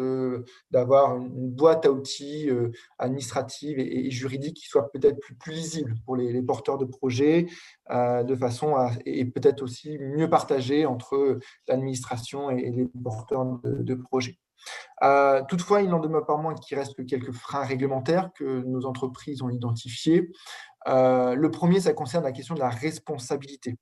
[0.72, 5.96] d'avoir une boîte à outils euh, administrative et, juridique qui soit peut-être plus, plus, lisible
[6.06, 7.48] pour les, porteurs de projets,
[7.90, 14.38] de façon à, et peut-être aussi mieux partagée entre l'administration et, les porteurs de, projets.
[15.48, 19.42] Toutefois, il n'en demeure pas moins qu'il reste que quelques freins réglementaires que nos entreprises
[19.42, 20.30] ont identifiés.
[20.86, 23.78] le premier, ça concerne la question de la responsabilité.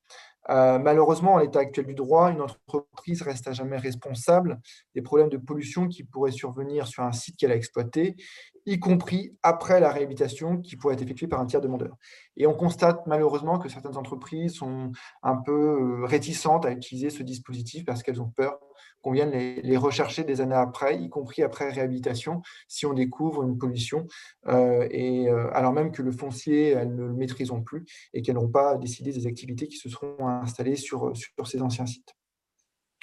[0.49, 4.59] Euh, malheureusement, en l'état actuel du droit, une entreprise reste à jamais responsable
[4.93, 8.15] des problèmes de pollution qui pourraient survenir sur un site qu'elle a exploité,
[8.67, 11.95] y compris après la réhabilitation qui pourrait être effectuée par un tiers demandeur.
[12.37, 14.91] Et on constate malheureusement que certaines entreprises sont
[15.23, 15.51] un peu
[16.01, 18.59] euh, réticentes à utiliser ce dispositif parce qu'elles ont peur
[19.05, 24.07] qu'on les, rechercher des années après, y compris après réhabilitation, si on découvre une pollution,
[24.47, 27.85] euh, et, euh, alors même que le foncier, elles ne le maîtrisent plus
[28.15, 31.85] et qu'elles n'ont pas décidé des activités qui se seront installées sur, sur ces anciens
[31.85, 32.15] sites.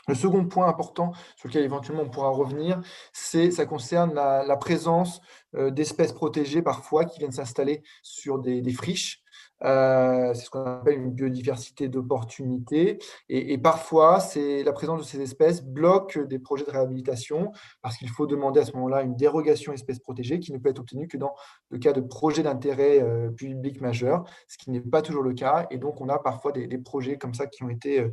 [0.09, 2.81] Le second point important sur lequel éventuellement on pourra revenir,
[3.13, 5.21] c'est ça concerne la, présence
[5.55, 9.22] euh, d'espèces protégées parfois qui viennent s'installer sur des friches
[9.65, 12.99] euh, c'est ce qu'on appelle une biodiversité d'opportunité.
[13.29, 18.09] Et, parfois, c'est la présence de ces espèces bloque des projets de réhabilitation parce qu'il
[18.09, 21.17] faut demander à ce moment-là une dérogation espèce protégée qui ne peut être obtenue que
[21.17, 21.35] dans
[21.71, 25.67] le cas de projets d'intérêt euh, public majeur, ce qui n'est pas toujours le cas.
[25.71, 28.11] Et donc, on a parfois des, projets comme ça qui ont été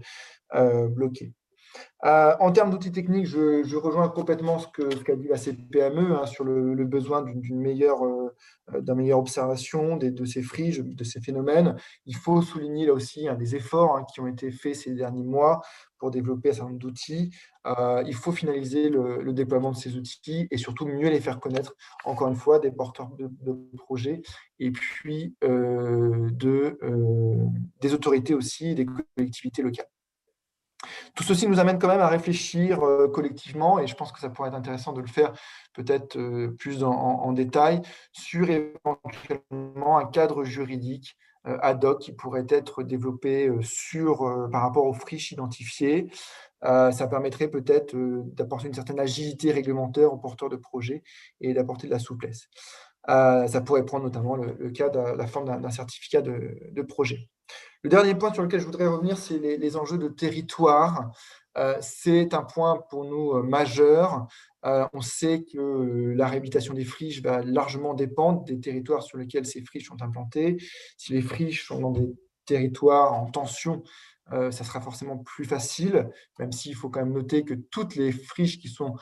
[0.53, 1.33] euh, bloqués.
[2.03, 6.85] En termes d'outils techniques, je, rejoins complètement ce qu'a dit la CPME hein, sur le,
[6.85, 8.03] besoin d'une meilleure
[8.73, 11.75] euh, meilleure observation de ces friches, de ces phénomènes.
[12.05, 15.23] Il faut souligner là aussi hein, des efforts hein, qui ont été faits ces derniers
[15.23, 15.61] mois
[15.97, 17.31] pour développer un certain nombre d'outils.
[17.65, 21.75] Euh, il faut finaliser le, déploiement de ces outils et surtout mieux les faire connaître,
[22.05, 23.29] encore une fois, des porteurs de,
[23.77, 24.21] projets
[24.59, 26.77] et puis euh, de,
[27.81, 29.87] des autorités aussi, des collectivités locales.
[31.15, 34.29] Tout ceci nous amène quand même à réfléchir euh, collectivement, et je pense que ça
[34.29, 35.33] pourrait être intéressant de le faire
[35.73, 37.81] peut-être euh, plus en, détail,
[38.11, 44.85] sur éventuellement un cadre juridique euh, ad hoc qui pourrait être développé sur, par rapport
[44.85, 46.11] aux friches identifiées.
[46.61, 47.95] ça permettrait peut-être
[48.35, 51.03] d'apporter une certaine agilité réglementaire aux porteurs de projets
[51.41, 52.49] et d'apporter de la souplesse.
[53.07, 57.29] ça pourrait prendre notamment le, cas de la forme d'un certificat de projet.
[57.81, 61.11] Le dernier point sur lequel je voudrais revenir, c'est les, enjeux de territoire.
[61.57, 64.27] Euh, c'est un point pour nous euh, majeur.
[64.65, 69.45] Euh, on sait que la réhabilitation des friches va largement dépendre des territoires sur lesquels
[69.45, 70.57] ces friches sont implantées.
[70.97, 72.13] Si les friches sont dans des
[72.45, 73.83] territoires en tension,
[74.31, 78.59] ça sera forcément plus facile, même s'il faut quand même noter que toutes les friches
[78.59, 78.95] qui sont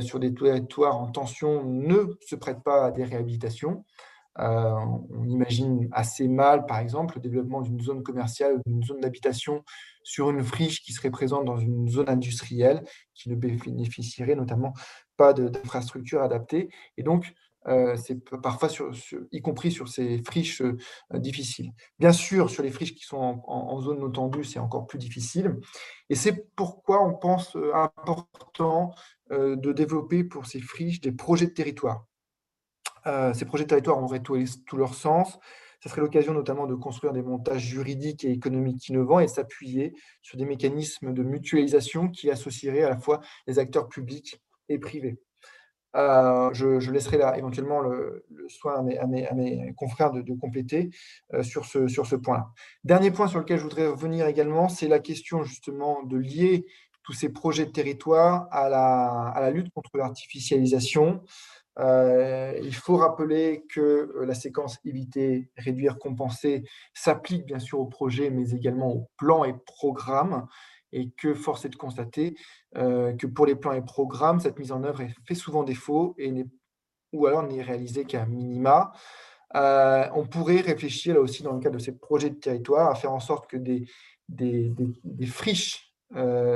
[0.00, 3.84] sur des territoires en tension ne se prêtent pas à des réhabilitations.
[4.38, 4.74] Euh,
[5.10, 9.64] on imagine assez mal, par exemple, le développement d'une zone commerciale d'une zone d'habitation
[10.02, 12.84] sur une friche qui serait présente dans une zone industrielle
[13.14, 14.72] qui ne bénéficierait notamment
[15.16, 16.68] pas d'infrastructures adaptées.
[16.96, 17.34] Et donc,
[17.66, 18.68] euh, c'est parfois,
[19.32, 20.76] y compris sur ces friches euh,
[21.14, 21.72] difficiles.
[21.98, 25.56] Bien sûr, sur les friches qui sont en, zone non tendue, c'est encore plus difficile.
[26.10, 28.94] Et c'est pourquoi on pense important
[29.30, 32.06] de développer pour ces friches des projets de territoire.
[33.06, 34.36] Euh, ces projets de territoire auraient tout,
[34.76, 35.38] leur sens.
[35.80, 40.38] Ce serait l'occasion notamment de construire des montages juridiques et économiques innovants et s'appuyer sur
[40.38, 45.20] des mécanismes de mutualisation qui associeraient à la fois les acteurs publics et privés.
[45.94, 50.90] Euh, je, laisserai là éventuellement le, soin à mes, confrères de, compléter
[51.32, 52.50] euh, sur ce, point-là.
[52.84, 56.66] Dernier point sur lequel je voudrais revenir également, c'est la question justement de lier
[57.02, 61.22] tous ces projets de territoire à la lutte contre l'artificialisation.
[61.78, 66.64] Il faut rappeler que la séquence éviter, réduire, compenser
[66.94, 70.46] s'applique bien sûr au projet, mais également aux plans et programmes
[70.92, 72.36] et que force est de constater
[72.74, 76.32] que pour les plans et programmes, cette mise en œuvre fait souvent défaut et
[77.12, 78.92] ou alors n'est réalisée qu'à minima.
[79.54, 83.12] on pourrait réfléchir là aussi dans le cadre de ces projets de territoire à faire
[83.12, 83.86] en sorte que des,
[84.28, 85.92] des, friches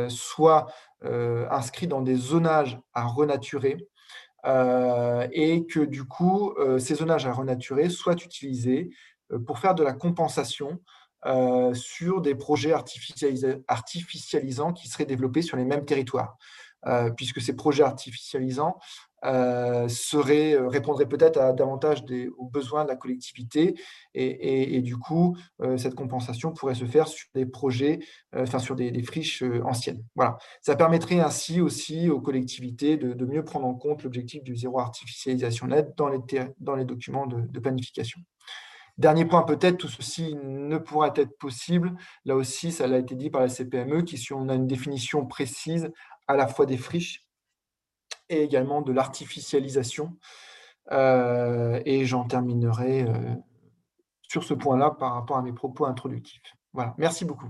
[0.08, 0.66] soient
[1.02, 3.76] inscrites dans des zonages à renaturer
[4.44, 8.90] et que du coup, ces zonages à renaturer soient utilisés
[9.46, 10.80] pour faire de la compensation
[11.26, 16.38] euh, sur des projets artificialisants qui seraient développés sur les mêmes territoires.
[16.86, 18.78] Euh, puisque ces projets artificialisants
[19.26, 23.74] euh, seraient, répondraient peut-être à davantage des, aux besoins de la collectivité
[24.14, 25.36] et, du coup,
[25.76, 27.98] cette compensation pourrait se faire sur des projets,
[28.34, 30.02] enfin sur des, friches anciennes.
[30.14, 30.38] Voilà.
[30.62, 35.66] Ça permettrait ainsi aussi aux collectivités de, mieux prendre en compte l'objectif du zéro artificialisation
[35.66, 36.18] nette dans les,
[36.58, 38.20] dans les documents de planification.
[39.00, 41.94] Dernier point, peut-être, tout ceci ne pourra être possible.
[42.26, 45.24] Là aussi, ça a été dit par la CPME, qui, si on a une définition
[45.24, 45.90] précise
[46.30, 47.26] à la fois des friches
[48.28, 50.16] et également de l'artificialisation.
[50.92, 53.34] Euh, et j'en terminerai euh,
[54.22, 56.56] sur ce point-là par rapport à mes propos introductifs.
[56.72, 57.48] Voilà, merci beaucoup.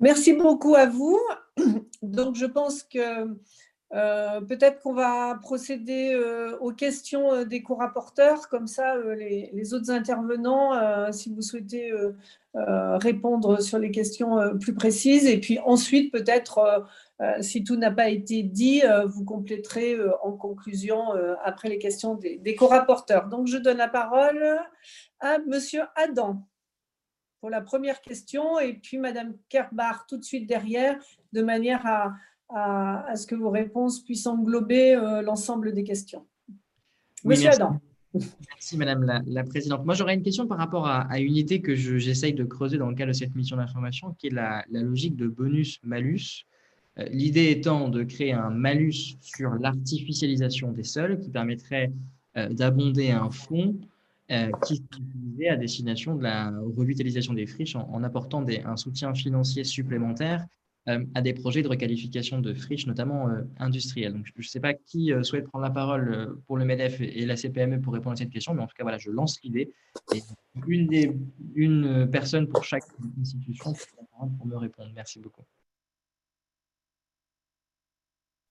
[0.00, 1.20] Merci beaucoup à vous.
[2.02, 3.26] Donc, je pense que
[3.92, 9.90] euh, peut-être qu'on va procéder euh, aux questions euh, des co-rapporteurs, comme ça les, autres
[9.90, 11.92] intervenants, si vous souhaitez
[12.54, 15.26] répondre sur les questions plus précises.
[15.26, 16.86] Et puis ensuite, peut-être,
[17.40, 21.12] si tout n'a pas été dit, vous compléterez en conclusion
[21.44, 23.28] après les questions des, des co-rapporteurs.
[23.28, 24.58] Donc, je donne la parole
[25.20, 26.42] à Monsieur Adam
[27.40, 30.98] pour la première question, et puis Madame Kerbar tout de suite derrière,
[31.32, 32.12] de manière à
[32.54, 36.26] à, ce que vos réponses puissent englober euh, l'ensemble des questions.
[37.24, 37.62] Monsieur merci.
[37.62, 37.80] Adam.
[38.12, 39.84] Merci Madame la, Présidente.
[39.84, 42.96] Moi, j'aurais une question par rapport à, une idée que j'essaye de creuser dans le
[42.96, 46.44] cadre de cette mission d'information, qui est la, logique de bonus-malus.
[46.98, 51.92] Euh, l'idée étant de créer un malus sur l'artificialisation des sols qui permettrait
[52.36, 53.76] euh, d'abonder un fonds
[54.64, 59.12] qui serait utilisé à destination de la revitalisation des friches en, apportant des, un soutien
[59.12, 60.46] financier supplémentaire
[60.86, 64.12] à des projets de requalification de friches, notamment euh, industrielles.
[64.12, 67.26] Donc, je ne sais pas qui euh, souhaite prendre la parole pour le MEDEF et
[67.26, 69.72] la CPME pour répondre à cette question, mais en tout cas, voilà, je lance l'idée.
[70.66, 71.16] Une, des,
[71.54, 72.84] une personne pour chaque
[73.20, 73.74] institution
[74.38, 74.90] pour me répondre.
[74.94, 75.44] Merci beaucoup.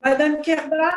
[0.02, 0.94] Madame Kerbar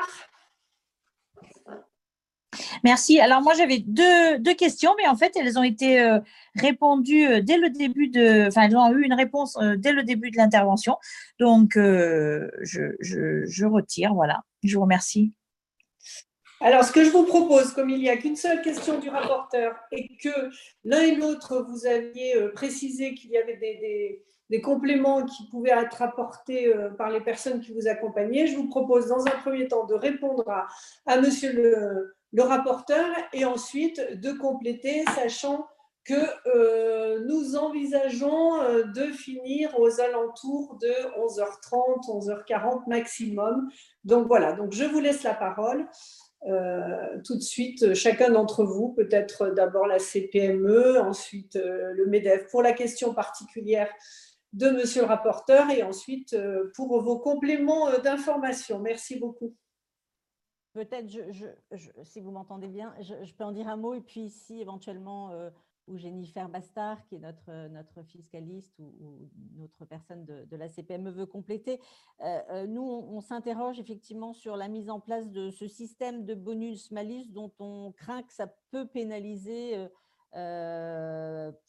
[2.85, 3.21] Merci.
[3.21, 6.21] Alors moi j'avais deux, questions, mais en fait elles ont été euh,
[6.55, 10.03] répondues euh, dès le début de, enfin elles ont eu une réponse euh, dès le
[10.03, 10.97] début de l'intervention.
[11.39, 14.15] Donc je, retire.
[14.15, 14.43] Voilà.
[14.63, 15.33] Je vous remercie.
[16.61, 19.75] Alors ce que je vous propose, comme il n'y a qu'une seule question du rapporteur
[19.91, 20.51] et que
[20.85, 25.71] l'un et l'autre vous aviez précisé qu'il y avait des, des, des, compléments qui pouvaient
[25.71, 29.87] être apportés par les personnes qui vous accompagnaient, je vous propose dans un premier temps
[29.87, 30.69] de répondre à,
[31.07, 35.66] à Monsieur le le rapporteur et ensuite de compléter, sachant
[36.05, 36.14] que
[36.47, 43.68] euh, nous envisageons euh, de finir aux alentours de 11h30, 11h40 maximum.
[44.05, 45.87] Donc voilà, donc je vous laisse la parole.
[46.49, 52.62] Euh, tout de suite, chacun d'entre vous, peut-être d'abord la CPME, ensuite le MEDEF pour
[52.62, 53.89] la question particulière
[54.53, 56.37] de monsieur le rapporteur et ensuite
[56.74, 58.80] pour vos compléments d'information.
[58.80, 59.55] Merci beaucoup.
[60.73, 61.07] Peut-être,
[62.05, 65.51] si vous m'entendez bien, je, peux en dire un mot et puis si éventuellement, euh,
[65.87, 71.26] ou Jennifer Bastard, qui est notre, notre fiscaliste ou, notre personne de, la CPME veut
[71.26, 71.79] compléter,
[72.22, 76.34] euh, euh, nous, on, s'interroge effectivement sur la mise en place de ce système de
[76.34, 79.76] bonus-malus dont on craint que ça peut pénaliser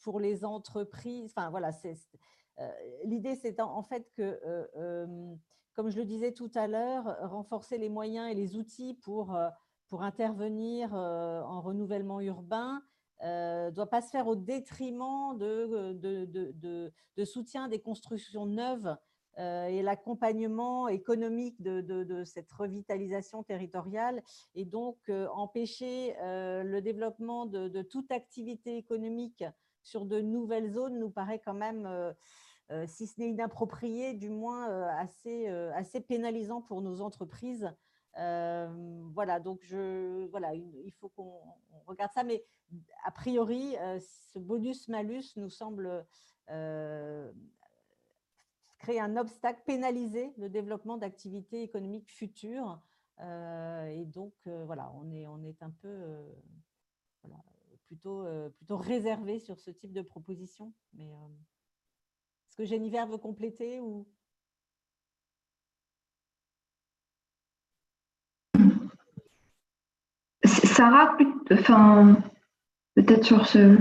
[0.02, 1.34] pour les entreprises.
[1.36, 1.72] Enfin, voilà,
[3.04, 4.40] l'idée, c'est en, fait que
[5.74, 9.48] comme je le disais tout à l'heure, renforcer les moyens et les outils pour, euh,
[9.88, 12.82] pour intervenir euh, en renouvellement urbain
[13.22, 18.96] ne euh, doit pas se faire au détriment de, de, soutien des constructions neuves
[19.36, 24.22] et l'accompagnement économique de, cette revitalisation territoriale
[24.54, 29.44] et donc empêcher le développement de, toute activité économique
[29.84, 32.12] sur de nouvelles zones nous paraît quand même euh,
[32.86, 37.70] si ce n'est inapproprié, du moins euh, assez, euh, assez pénalisant pour nos entreprises.
[38.14, 41.40] voilà, donc je, voilà, il faut qu'on
[41.86, 42.44] regarde ça, mais
[43.04, 43.74] a priori,
[44.32, 46.06] ce bonus-malus nous semble
[48.78, 52.80] créer un obstacle, pénaliser le développement d'activités économiques futures
[53.20, 55.90] et donc, voilà, on est, on est un peu
[57.86, 58.24] plutôt,
[58.56, 60.72] plutôt réservé sur ce type de proposition.
[60.94, 61.10] Mais
[62.54, 64.06] est-ce que Jennifer veut compléter ou?
[70.44, 71.16] Sarah,
[71.50, 72.16] enfin,
[72.94, 73.76] peut-être sur ce,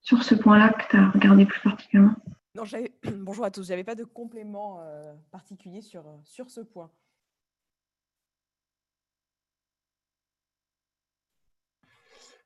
[0.00, 2.16] sur ce point-là que tu as regardé plus particulièrement.
[2.54, 2.64] Non,
[3.24, 3.64] bonjour à tous.
[3.64, 6.90] Je n'avais pas de complément euh, particulier sur, sur ce point.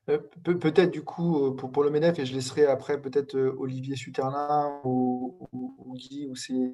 [0.09, 4.81] Euh, peut-être du coup pour, pour, le MEDEF, et je laisserai après peut-être Olivier Suterlin
[4.85, 5.49] ou,
[5.95, 6.73] Guy ou Céline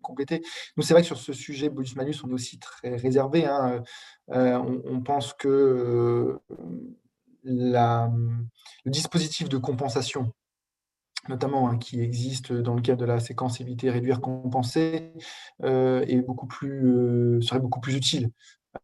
[0.00, 0.42] compléter.
[0.76, 3.46] Nous, c'est vrai que sur ce sujet bonus-malus, on est aussi très réservé.
[3.46, 3.82] Hein.
[4.28, 6.38] on, pense que
[7.44, 8.10] le
[8.86, 10.32] dispositif de compensation,
[11.28, 15.12] notamment hein, qui existe dans le cadre de la séquence éviter, réduire, compenser,
[15.62, 18.30] est beaucoup plus, serait beaucoup plus utile.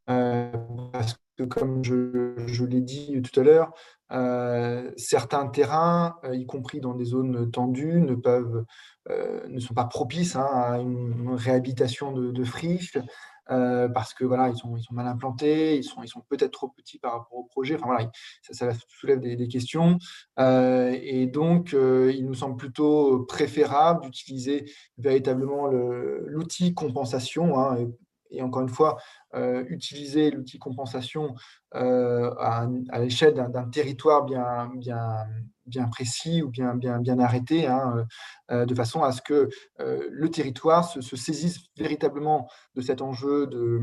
[0.07, 3.73] parce que comme je, l'ai dit tout à l'heure,
[4.11, 8.65] euh, certains terrains, euh, y compris dans des zones tendues, ne, peuvent,
[9.09, 12.99] euh, ne sont pas propices hein, à une réhabilitation de, de friches.
[13.47, 17.45] parce que voilà, ils sont, mal implantés, ils sont, peut-être trop petits par rapport au
[17.45, 17.77] projet.
[17.77, 18.11] Enfin voilà,
[18.43, 19.99] ça, soulève des, des questions.
[20.39, 27.59] et donc, il nous semble plutôt préférable d'utiliser véritablement l'outil compensation.
[27.59, 27.87] Hein,
[28.31, 28.99] et encore une fois,
[29.35, 31.35] euh, utiliser l'outil compensation
[31.75, 32.67] euh, à,
[32.99, 35.27] l'échelle d'un territoire bien, bien,
[35.67, 38.07] bien précis ou bien, bien, bien arrêté, hein,
[38.51, 39.49] euh, de façon à ce que
[39.79, 43.81] le territoire se, saisisse véritablement de cet enjeu de,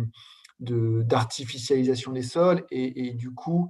[0.60, 3.70] d'artificialisation des sols et, du coup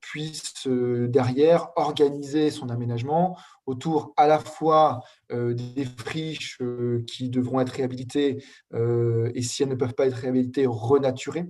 [0.00, 3.36] puisse derrière organiser son aménagement
[3.66, 5.00] autour à la fois
[5.30, 6.58] des friches
[7.06, 8.42] qui devront être réhabilitées
[8.74, 11.46] et si elles ne peuvent pas être réhabilitées, renaturées.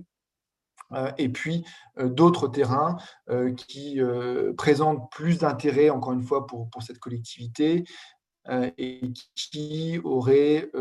[1.17, 1.63] Et puis
[1.97, 2.97] d'autres terrains
[3.55, 4.01] qui
[4.57, 7.85] présentent plus d'intérêt, encore une fois, pour, pour cette collectivité,
[8.49, 9.01] et
[9.35, 10.71] qui aurait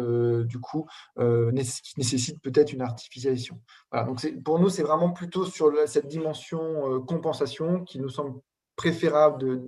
[0.44, 3.60] du coup qui nécessite peut-être une artificialisation.
[3.92, 8.40] Donc pour nous, c'est vraiment plutôt sur cette dimension compensation qui nous semble
[8.80, 9.60] préférable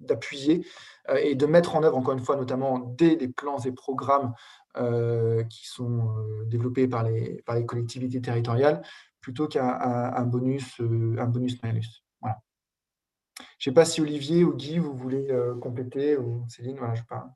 [0.00, 0.66] d'appuyer
[1.08, 4.34] euh, et de mettre en œuvre, encore une fois, notamment dès les plans et programmes
[4.76, 8.82] euh, qui sont euh, développés par les, collectivités territoriales,
[9.20, 12.02] plutôt qu'un bonus, un bonus malus.
[12.20, 12.40] Voilà.
[13.64, 15.26] Je ne sais pas si Olivier ou Guy, vous voulez
[15.62, 17.30] compléter, ou Céline, voilà, je parle.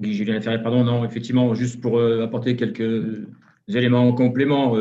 [0.00, 3.28] Guy Julien Ferré, pardon, non, effectivement, juste pour apporter quelques
[3.68, 4.76] éléments en complément.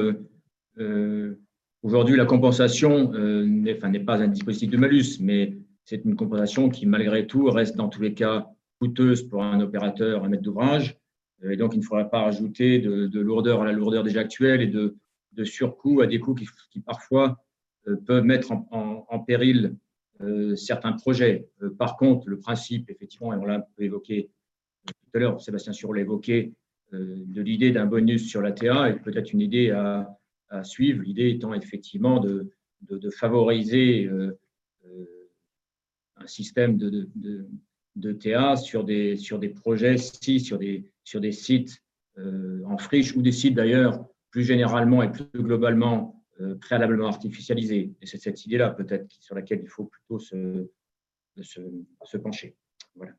[1.84, 6.86] Aujourd'hui, la compensation euh, n'est pas un dispositif de malus, mais c'est une compensation qui,
[6.86, 8.48] malgré tout, reste dans tous les cas
[8.80, 11.00] coûteuse pour un opérateur, un maître d'ouvrage.
[11.44, 14.62] Euh, et donc, il ne faudra pas rajouter de, lourdeur à la lourdeur déjà actuelle
[14.62, 14.96] et de,
[15.32, 16.48] de surcoûts à des coûts qui,
[16.82, 17.34] parfois euh,
[18.06, 19.76] peuvent mettre en, péril
[20.56, 21.48] certains projets.
[21.78, 24.30] par contre, le principe, effectivement, et on l'a évoqué
[24.86, 26.54] tout à l'heure, Sébastien Sur l'a évoqué,
[26.92, 30.18] de l'idée d'un bonus sur la TA est peut-être une idée à,
[30.64, 31.02] suivre.
[31.02, 32.52] L'idée étant effectivement de,
[33.10, 34.38] favoriser euh,
[34.86, 35.30] euh,
[36.18, 37.08] un système de,
[37.96, 41.82] de, TA sur des, sur des projets, si, sur, des, sur des sites
[42.18, 46.21] euh, en friche ou des sites d'ailleurs plus généralement et plus globalement
[46.60, 47.94] préalablement artificialisés.
[48.02, 50.68] Et c'est cette idée-là peut-être sur laquelle il faut plutôt se
[52.18, 52.56] pencher.
[52.96, 53.14] Voilà.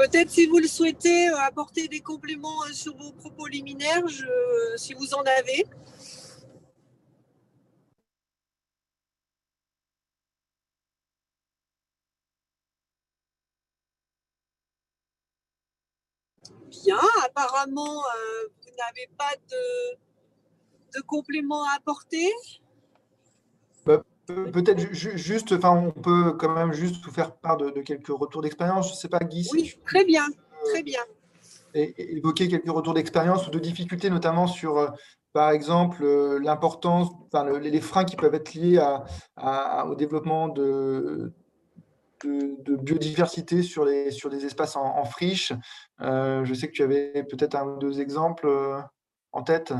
[0.00, 4.02] Peut-être si vous le souhaitez, euh, apporter des compléments euh, sur vos propos liminaires,
[4.76, 5.66] si vous en avez.
[16.84, 22.30] Bien, apparemment, euh, vous n'avez pas de, de compléments à apporter.
[24.26, 28.88] Peut-être juste, enfin, on peut quand même juste vous faire part de, quelques retours d'expérience.
[28.88, 29.48] Je ne sais pas, Guy.
[29.52, 30.26] Oui, très bien,
[30.66, 31.00] très bien.
[31.74, 34.88] Et, évoquer quelques retours d'expérience ou de difficultés, notamment sur, euh,
[35.32, 38.78] par exemple, euh, l'importance, enfin, les freins qui peuvent être liés
[39.36, 41.32] à, au développement de,
[42.26, 45.52] de, biodiversité sur, les, sur des espaces en, friche.
[46.00, 48.48] Euh, je sais que tu avais peut-être un ou deux exemples
[49.32, 49.72] en tête.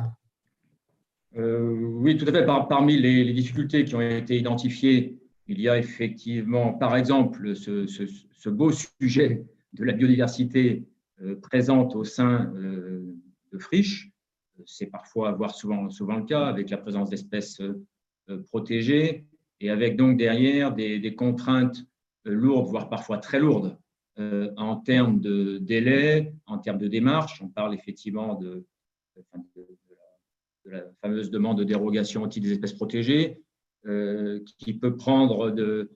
[1.37, 2.45] Euh, oui, tout à fait.
[2.45, 8.73] parmi les, difficultés qui ont été identifiées, il y a effectivement, par exemple, ce, beau
[8.73, 10.85] sujet de la biodiversité
[11.23, 13.03] euh, présente au sein euh,
[13.53, 14.11] de friches.
[14.67, 17.63] C'est parfois, voire souvent, souvent le cas, avec la présence d'espèces
[18.47, 19.25] protégées
[19.61, 21.87] et avec donc derrière des, contraintes
[22.25, 23.79] lourdes, voire parfois très lourdes,
[24.57, 27.41] en termes de délai, en termes de démarche.
[27.43, 28.67] On parle effectivement de,
[30.67, 33.43] la, fameuse demande de dérogation au titre des espèces protégées,
[34.59, 35.91] qui peut prendre de,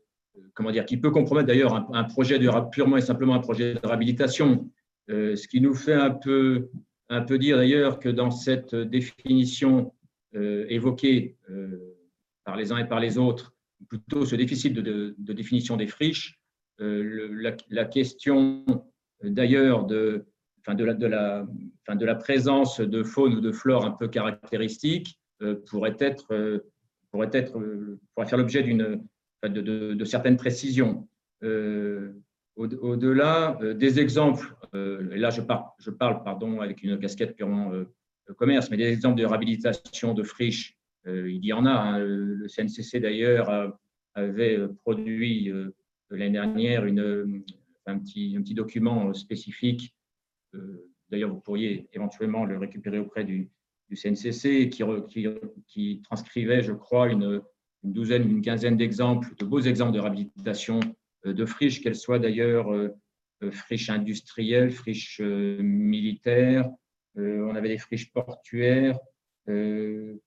[0.55, 3.87] comment dire, qui peut compromettre d'ailleurs un, projet de, purement et simplement un projet de
[3.87, 4.71] réhabilitation.
[5.09, 6.71] ce qui nous fait un peu,
[7.09, 9.93] un peu dire d'ailleurs que dans cette définition
[10.33, 11.37] évoquée
[12.45, 13.54] par les uns et par les autres,
[13.89, 16.39] plutôt ce déficit de, définition des friches,
[16.81, 18.65] euh, la, question
[19.23, 20.27] d'ailleurs de,
[20.61, 21.47] enfin de, la, de, la,
[21.83, 26.33] enfin de la présence de faune ou de flore un peu caractéristique euh, pourrait, être,
[26.33, 26.59] euh,
[27.11, 27.53] pourrait, être,
[28.15, 29.05] pourrait faire l'objet d'une,
[29.43, 31.09] de, certaines précisions.
[32.57, 37.73] Au-delà des exemples, et là je parle, je parle pardon, avec une casquette purement
[38.33, 40.74] commerce, mais des exemples de réhabilitation de friches euh,
[41.07, 41.71] il y en a.
[41.71, 41.99] Hein.
[41.99, 43.77] Le CNCC, d'ailleurs,
[44.15, 45.75] avait produit euh,
[46.11, 49.95] l'année dernière un, petit, document spécifique.
[50.55, 53.51] Euh, d'ailleurs, vous pourriez éventuellement le récupérer auprès du,
[53.93, 54.71] CNCC,
[55.69, 57.43] qui, transcrivait, je crois, une,
[57.85, 60.81] une douzaine, une quinzaine d'exemples, de beaux exemples de réhabilitation
[61.25, 62.73] de friches, qu'elles soient d'ailleurs
[63.53, 66.69] friches industrielles, friches militaires,
[67.15, 68.99] on avait des friches portuaires,
[69.49, 70.21] euh,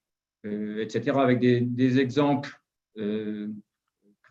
[0.80, 2.60] etc., avec des, exemples
[2.98, 3.50] euh,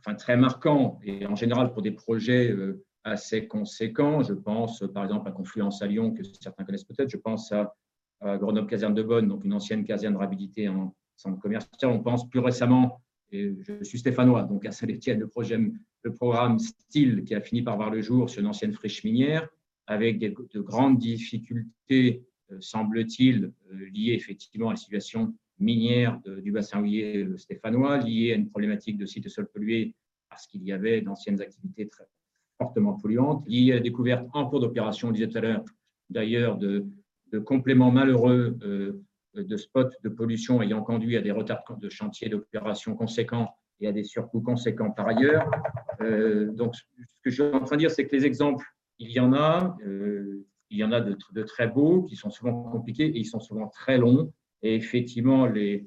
[0.00, 4.22] enfin, très marquants et en général pour des projets euh, assez conséquents.
[4.22, 7.10] Je pense par exemple à Confluence à Lyon, que certains connaissent peut-être.
[7.10, 7.74] Je pense à,
[8.22, 11.90] Grenoble Caserne de Bonne, donc une ancienne caserne de réhabilité en centre commercial.
[11.90, 15.30] On pense plus récemment, et je suis stéphanois, donc à Saint-Étienne, le,
[16.02, 19.46] le programme STIL qui a fini par voir le jour sur une ancienne friche minière,
[19.86, 22.24] avec de grandes difficultés,
[22.58, 28.48] semble-t-il, liées effectivement à la situation minière du bassin houiller euh, stéphanois, liée à une
[28.48, 29.94] problématique de sites et sols pollués
[30.28, 32.04] parce qu'il y avait d'anciennes activités très
[32.58, 35.64] fortement polluantes, liée à la découverte en cours d'opération, on disait tout à l'heure,
[36.10, 36.86] d'ailleurs, de,
[37.44, 39.02] compléments malheureux euh,
[39.34, 43.92] de spots de pollution ayant conduit à des retards de chantier d'opération conséquents et à
[43.92, 45.50] des surcoûts conséquents par ailleurs.
[46.00, 46.82] Euh, donc, ce
[47.22, 48.64] que je suis en train de dire, c'est que les exemples,
[48.98, 49.76] il y en a,
[50.70, 53.40] il y en a de, de, très beaux, qui sont souvent compliqués et ils sont
[53.40, 54.32] souvent très longs.
[54.66, 55.86] Et effectivement, les,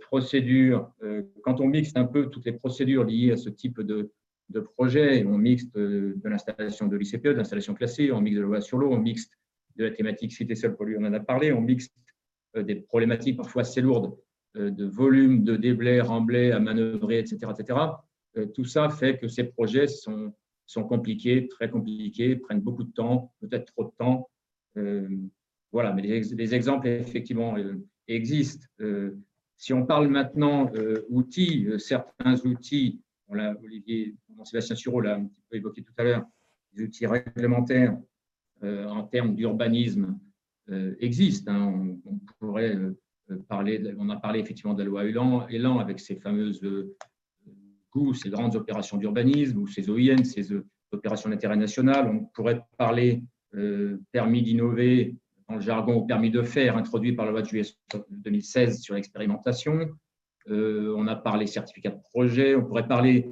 [0.00, 4.10] procédures, euh, quand on mixte un peu toutes les procédures liées à ce type de,
[4.74, 8.60] projet, on mixte euh, de l'installation de l'ICPE, de l'installation classée, on mixte de la
[8.60, 9.32] sur l'eau, on mixte
[9.76, 11.94] de la thématique cité seul pollué, on en a parlé, on mixte
[12.56, 14.16] euh, des problématiques parfois assez lourdes
[14.54, 17.52] de volume, de déblais, remblais à manœuvrer, etc.
[17.56, 17.78] etc.
[18.54, 23.66] Tout ça fait que ces projets sont compliqués, très compliqués, prennent beaucoup de temps, peut-être
[23.66, 24.30] trop de temps.
[25.72, 27.54] voilà, mais les, exemples, effectivement,
[28.08, 28.66] existent.
[28.80, 29.16] Euh,
[29.56, 34.14] si on parle maintenant euh, outils, euh, certains outils, on Olivier,
[34.44, 36.24] Sébastien Sureau l'a un petit peu évoqué tout à l'heure,
[36.74, 37.98] les outils réglementaires
[38.62, 40.16] en termes d'urbanisme
[41.00, 41.52] existent.
[41.52, 41.96] Hein.
[42.04, 42.78] On, pourrait
[43.48, 45.04] parler, on a parlé effectivement de la loi
[45.50, 46.60] Elan, avec ses fameuses
[48.14, 50.52] ces grandes opérations d'urbanisme ou ces OIN, ces
[50.92, 52.08] opérations d'intérêt national.
[52.08, 53.24] On pourrait parler
[54.12, 55.16] permis d'innover
[55.48, 57.66] dans le jargon au permis de faire introduit par la loi de juillet
[58.10, 59.88] 2016 sur l'expérimentation.
[60.48, 63.28] Euh, on a parlé certificat de projet, on pourrait parler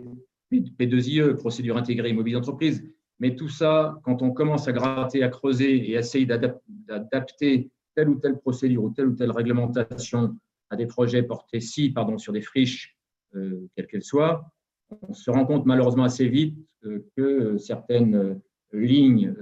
[0.53, 2.85] P2IE, procédure intégrée immobilier d'entreprise.
[3.21, 8.17] Mais tout ça, quand on commence à gratter, à creuser et essayer d'adapter telle ou
[8.17, 10.37] telle procédure ou telle ou telle réglementation
[10.71, 12.97] à des projets portés si, pardon, sur des friches,
[13.37, 14.51] euh, quelles qu'elles soient,
[15.03, 18.41] on se rend compte malheureusement assez vite euh, que certaines
[18.73, 19.35] lignes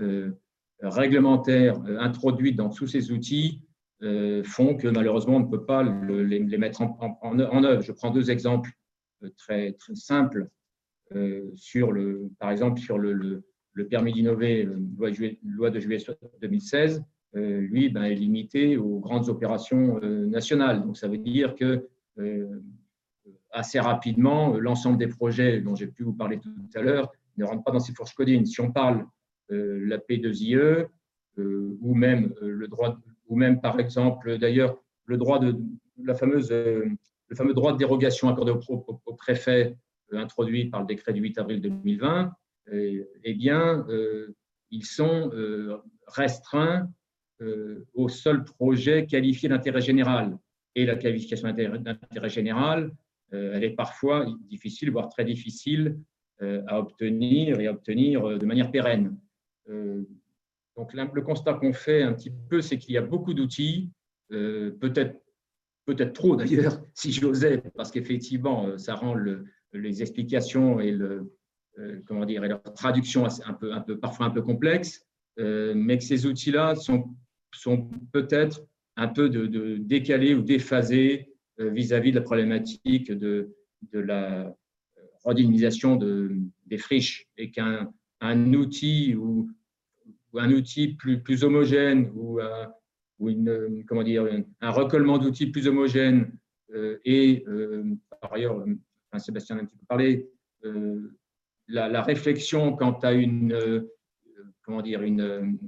[0.89, 3.63] réglementaires euh, introduites dans tous ces outils
[4.03, 7.83] euh, font que malheureusement on ne peut pas les, mettre en, œuvre.
[7.83, 8.71] Je prends deux exemples
[9.23, 10.49] euh, très, simples.
[11.55, 13.45] sur le, par exemple, sur le,
[13.91, 14.69] permis d'innover,
[15.45, 15.99] loi, de juillet
[16.41, 17.05] 2016,
[17.35, 20.83] lui ben, est limité aux grandes opérations nationales.
[20.83, 21.89] Donc ça veut dire que
[23.51, 27.65] assez rapidement, l'ensemble des projets dont j'ai pu vous parler tout à l'heure ne rentrent
[27.65, 28.47] pas dans ces fourches codines.
[28.47, 29.05] Si on parle euh,
[29.51, 30.87] la P2IE,
[31.39, 35.57] euh, ou même euh, le droit, ou même par exemple d'ailleurs le droit de
[36.05, 36.97] la fameuse, le
[37.35, 39.77] fameux droit de dérogation accordé au, préfet
[40.13, 42.33] introduit par le décret du 8 avril 2020,
[42.71, 43.87] eh bien,
[44.71, 45.31] ils sont
[46.07, 46.91] restreints
[47.95, 50.39] au seul projet qualifié d'intérêt général.
[50.75, 52.93] Et la qualification d'intérêt général,
[53.31, 55.99] elle est parfois difficile, voire très difficile
[56.41, 59.17] à obtenir et à obtenir de manière pérenne.
[59.73, 60.03] Euh,
[60.77, 63.91] donc le constat qu'on fait un petit peu, c'est qu'il y a beaucoup d'outils,
[64.33, 65.19] euh, peut-être
[65.85, 69.17] peut-être trop d'ailleurs, si j'osais, parce qu'effectivement, euh, ça rend
[69.73, 71.33] les explications et le,
[72.07, 75.07] comment dire, et leur traduction un peu, un peu, parfois un peu complexe,
[75.39, 77.17] mais que ces outils-là sont,
[77.55, 78.63] sont peut-être
[78.97, 79.31] un peu
[79.79, 83.57] décalés ou déphasés vis-à-vis de la problématique de,
[83.93, 84.55] de la
[85.25, 86.37] redynamisation de,
[86.67, 87.91] des friches et qu'un
[88.23, 89.51] un outil ou,
[90.39, 92.41] un outil plus, plus homogène ou,
[93.19, 94.27] ou une, comment dire,
[94.61, 96.33] un recollement d'outils plus homogène
[96.75, 97.85] euh, et euh,
[98.21, 98.65] par ailleurs,
[99.19, 100.31] Sébastien a un petit peu parlé,
[100.65, 101.19] euh,
[101.69, 103.87] la, réflexion quant à une,
[104.63, 105.59] comment dire, une,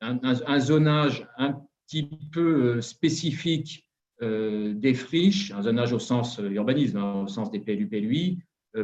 [0.00, 3.86] un, zonage un petit peu spécifique
[4.20, 8.38] des friches, un zonage au sens urbanisme, hein, au sens des PLU, PLUI,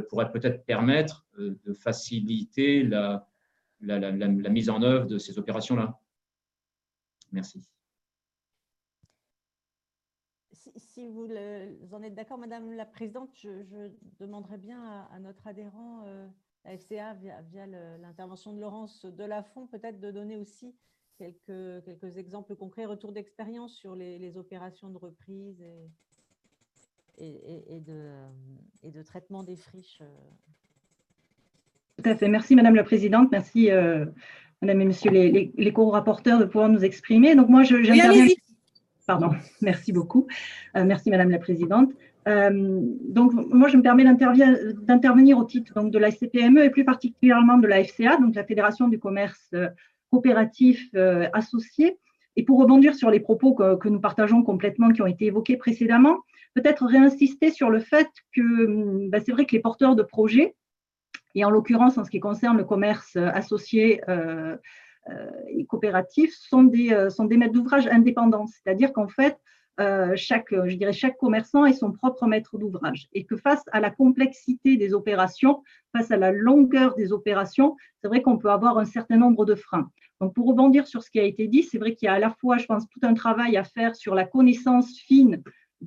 [0.09, 3.27] pourrait peut-être permettre de faciliter la,
[3.81, 6.01] la, mise en œuvre de ces opérations-là.
[7.33, 7.69] Merci.
[10.77, 11.29] si vous,
[11.93, 16.27] en êtes d'accord, Madame la Présidente, je, demanderais bien à, notre adhérent, euh,
[16.65, 17.67] la FCA, via,
[17.99, 20.75] l'intervention de Laurence Delafont, peut-être de donner aussi
[21.19, 25.63] quelques, exemples concrets, retours d'expérience sur les, opérations de reprise
[27.19, 28.13] et, de,
[28.83, 30.03] et, de, traitement des friches.
[32.03, 32.29] Tout à fait.
[32.29, 33.29] Merci, Madame la Présidente.
[33.33, 34.05] Merci, euh,
[34.61, 37.35] Madame et Monsieur les, les, co-rapporteurs, de pouvoir nous exprimer.
[37.35, 38.27] Donc, moi, je, j'interviens.
[39.07, 39.31] Pardon,
[39.63, 40.27] merci beaucoup.
[40.77, 41.91] Euh, merci Madame la Présidente.
[42.29, 46.85] Euh, donc, moi, je me permets d'intervenir au titre donc, de la CPME et plus
[46.85, 49.55] particulièrement de la FCA, donc la Fédération du commerce
[50.11, 50.95] coopératif
[51.33, 51.99] associé.
[52.37, 56.19] Et pour rebondir sur les propos que, nous partageons complètement, qui ont été évoqués précédemment,
[56.55, 60.55] peut-être réinsister sur le fait que bah, c'est vrai que les porteurs de projets,
[61.37, 64.01] et en l'occurrence en ce qui concerne le commerce associé,
[65.09, 68.47] euh, et coopératifs sont des, euh, sont des maîtres d'ouvrage indépendants.
[68.47, 69.39] C'est-à-dire qu'en fait,
[69.79, 73.81] euh, chaque, je dirais, chaque commerçant est son propre maître d'ouvrage et que face à
[73.81, 75.63] la complexité des opérations,
[75.95, 79.55] face à la longueur des opérations, c'est vrai qu'on peut avoir un certain nombre de
[79.55, 79.91] freins.
[80.21, 82.19] Donc, pour rebondir sur ce qui a été dit, c'est vrai qu'il y a à
[82.19, 85.43] la fois, je pense, tout un travail à faire sur la connaissance fine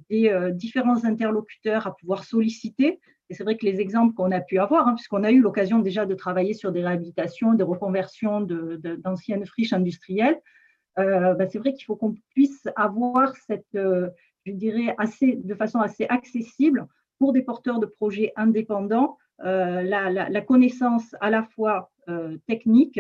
[0.08, 4.58] des différents interlocuteurs à pouvoir solliciter, et c'est vrai que les exemples qu'on a pu
[4.58, 9.46] avoir, hein, puisqu'on a eu l'occasion déjà de travailler sur des réhabilitations, des reconversions d'anciennes
[9.46, 10.40] friches industrielles,
[10.98, 14.10] euh, bah, c'est vrai qu'il faut qu'on puisse avoir cette, euh,
[14.46, 16.88] je dirais, assez, de façon assez accessible
[17.20, 21.92] pour des porteurs de projets indépendants, euh, la, connaissance à la fois
[22.48, 23.00] technique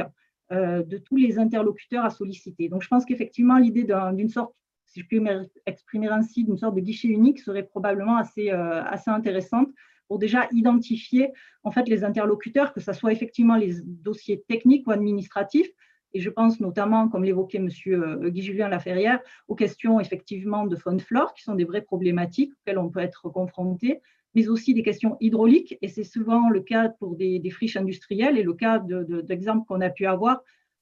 [0.52, 2.70] de tous les interlocuteurs à solliciter.
[2.70, 4.54] Donc, je pense qu'effectivement, l'idée d'une sorte,
[4.86, 9.70] si je puis m'exprimer ainsi, d'une sorte de guichet unique serait probablement assez, assez intéressante
[10.10, 11.32] pour déjà identifier
[11.64, 15.70] en fait les interlocuteurs, que ce soit effectivement les dossiers techniques ou administratifs.
[16.14, 17.70] Et je pense notamment, comme l'évoquait M.
[17.88, 22.80] Euh, Guy-Julien Laferrière, aux questions effectivement de faune flore, qui sont des vraies problématiques auxquelles
[22.80, 24.02] on peut être confronté,
[24.34, 25.78] mais aussi des questions hydrauliques.
[25.84, 29.92] Et c'est souvent le cas pour des, friches industrielles et le cas d'exemples qu'on a
[29.92, 30.42] pu avoir.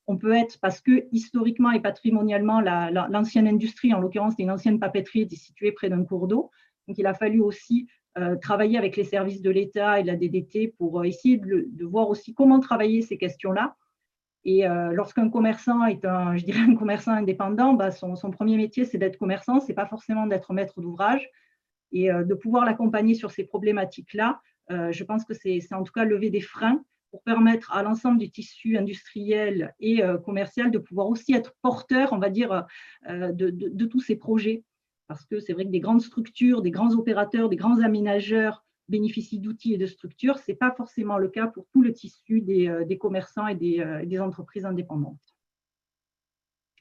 [0.09, 5.23] On peut être, parce que historiquement et patrimonialement, l'ancienne industrie, en l'occurrence, une ancienne papeterie,
[5.23, 6.49] était située près d'un cours d'eau.
[6.87, 7.87] Donc, il a fallu aussi
[8.41, 12.09] travailler avec les services de l'État et de la DDT pour euh, essayer de, voir
[12.09, 13.75] aussi comment travailler ces questions-là.
[14.43, 18.85] Et euh, lorsqu'un commerçant est un, je dirais un commerçant indépendant, bah, son, premier métier,
[18.85, 21.29] c'est d'être commerçant, c'est pas forcément d'être maître d'ouvrage.
[21.93, 26.29] Et de pouvoir l'accompagner sur ces problématiques-là, je pense que c'est en tout cas lever
[26.29, 31.55] des freins pour permettre à l'ensemble du tissu industriel et commercial de pouvoir aussi être
[31.61, 32.65] porteur, on va dire,
[33.09, 34.65] de tous ces projets
[35.07, 39.39] parce que c'est vrai que des grandes structures, des grands opérateurs, des grands aménageurs bénéficient
[39.39, 40.37] d'outils et de structures.
[40.37, 44.05] Ce n'est pas forcément le cas pour tout le tissu des, euh, commerçants et euh,
[44.05, 45.19] des, entreprises indépendantes.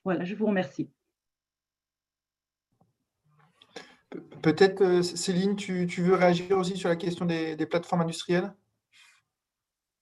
[0.05, 0.89] Voilà, je vous remercie.
[4.43, 8.55] Peut-être, euh, Céline, tu, veux réagir aussi sur la question des, des plateformes industrielles?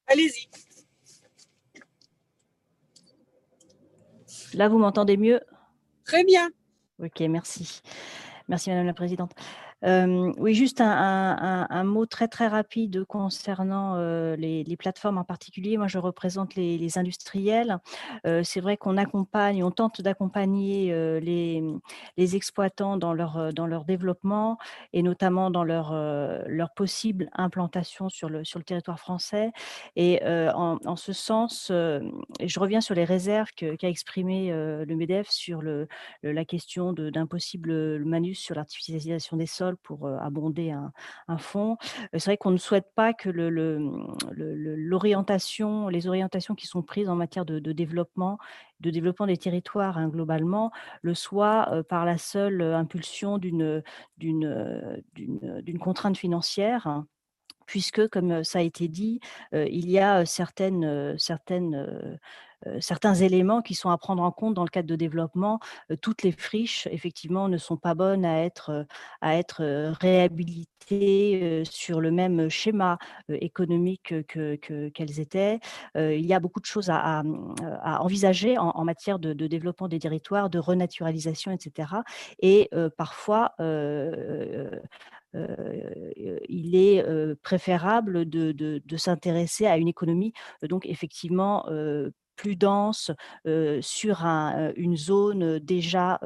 [0.06, 0.48] Allez-y.
[4.54, 5.40] Là, vous m'entendez mieux?
[6.04, 6.50] Très bien.
[7.02, 7.80] Ok, merci.
[8.48, 9.32] Merci Madame la Présidente
[9.84, 13.96] oui, juste un, mot très très rapide concernant
[14.36, 15.76] les, plateformes en particulier.
[15.76, 17.78] Moi, je représente les, industriels.
[18.24, 24.58] c'est vrai qu'on accompagne, on tente d'accompagner les, exploitants dans leur, dans leur développement
[24.92, 25.92] et notamment dans leur,
[26.46, 29.52] leur possible implantation sur le, sur le territoire français.
[29.96, 35.62] Et en, ce sens, je reviens sur les réserves qu'a exprimé le MEDEF sur
[36.22, 40.92] la question d'un possible manus sur l'artificialisation des sols pour abonder un,
[41.38, 41.76] fonds.
[42.12, 44.16] C'est vrai qu'on ne souhaite pas que mmh,
[45.90, 48.38] les orientations qui sont prises en matière de, développement,
[48.80, 50.70] de développement des territoires hein, globalement,
[51.02, 53.82] le soient par la seule impulsion d'une
[55.80, 57.04] contrainte financière.
[57.66, 59.20] puisque, comme ça a été dit,
[59.52, 62.18] il y a certaines, certaines
[62.80, 65.60] certains éléments qui sont à prendre en compte dans le cadre de développement.
[66.00, 68.86] toutes les friches, effectivement, ne sont pas bonnes à être,
[69.20, 69.62] à être
[70.00, 70.68] réhabilitées
[71.64, 75.60] sur le même schéma économique qu'elles que, qu'elles étaient.
[75.96, 77.22] il y a beaucoup de choses à,
[77.82, 81.88] à, envisager en, matière de, développement des territoires, de renaturalisation, etc.
[82.40, 83.54] Et parfois,
[86.48, 87.04] il est
[87.42, 90.32] préférable de, de s'intéresser à une économie
[90.62, 91.66] donc effectivement
[92.36, 93.10] plus dense,
[93.80, 96.20] sur un, une zone déjà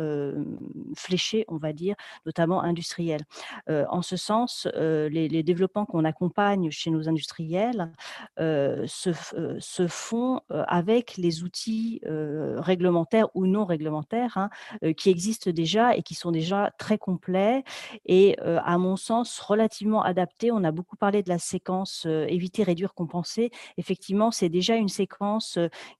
[0.96, 1.94] fléchée, on va dire,
[2.26, 3.22] notamment industrielle.
[3.68, 7.92] en ce sens, les, développements qu'on accompagne chez nos industriels
[8.38, 9.12] se,
[9.58, 14.50] se, font avec les outils réglementaires ou non réglementaires hein,
[14.94, 17.64] qui existent déjà et qui sont déjà très complets
[18.06, 20.50] et, à mon sens, relativement adaptés.
[20.52, 23.50] On a beaucoup parlé de la séquence éviter, réduire, compenser.
[23.76, 25.58] Effectivement, c'est déjà une séquence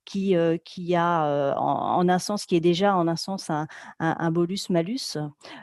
[0.08, 0.34] qui,
[0.94, 3.66] a en, un sens, qui est déjà en un sens un,
[3.98, 5.18] un, bolus-malus.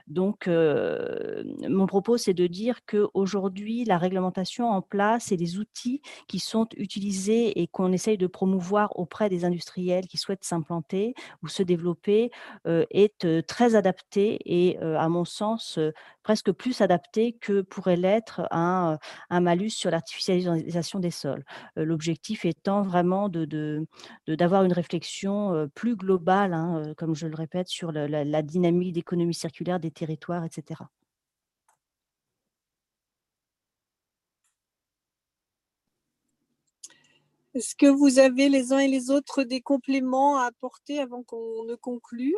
[0.07, 6.39] Donc, mon propos, c'est de dire qu'aujourd'hui, la réglementation en place et les outils qui
[6.39, 11.63] sont utilisés et qu'on essaye de promouvoir auprès des industriels qui souhaitent s'implanter ou se
[11.63, 12.29] développer
[12.65, 15.79] est très adapté et, à mon sens,
[16.25, 18.97] presque plus adapté que pourrait l'être un,
[19.29, 21.45] un malus sur l'artificialisation des sols.
[21.75, 23.85] L'objectif étant vraiment de, de
[24.27, 29.79] d'avoir une réflexion plus globale, hein, comme je le répète, sur la, dynamique d'économie circulaire
[29.79, 30.81] des territoires, etc.
[37.53, 41.63] Est-ce que vous avez les uns et les autres des compléments à apporter avant qu'on
[41.65, 42.35] ne conclue?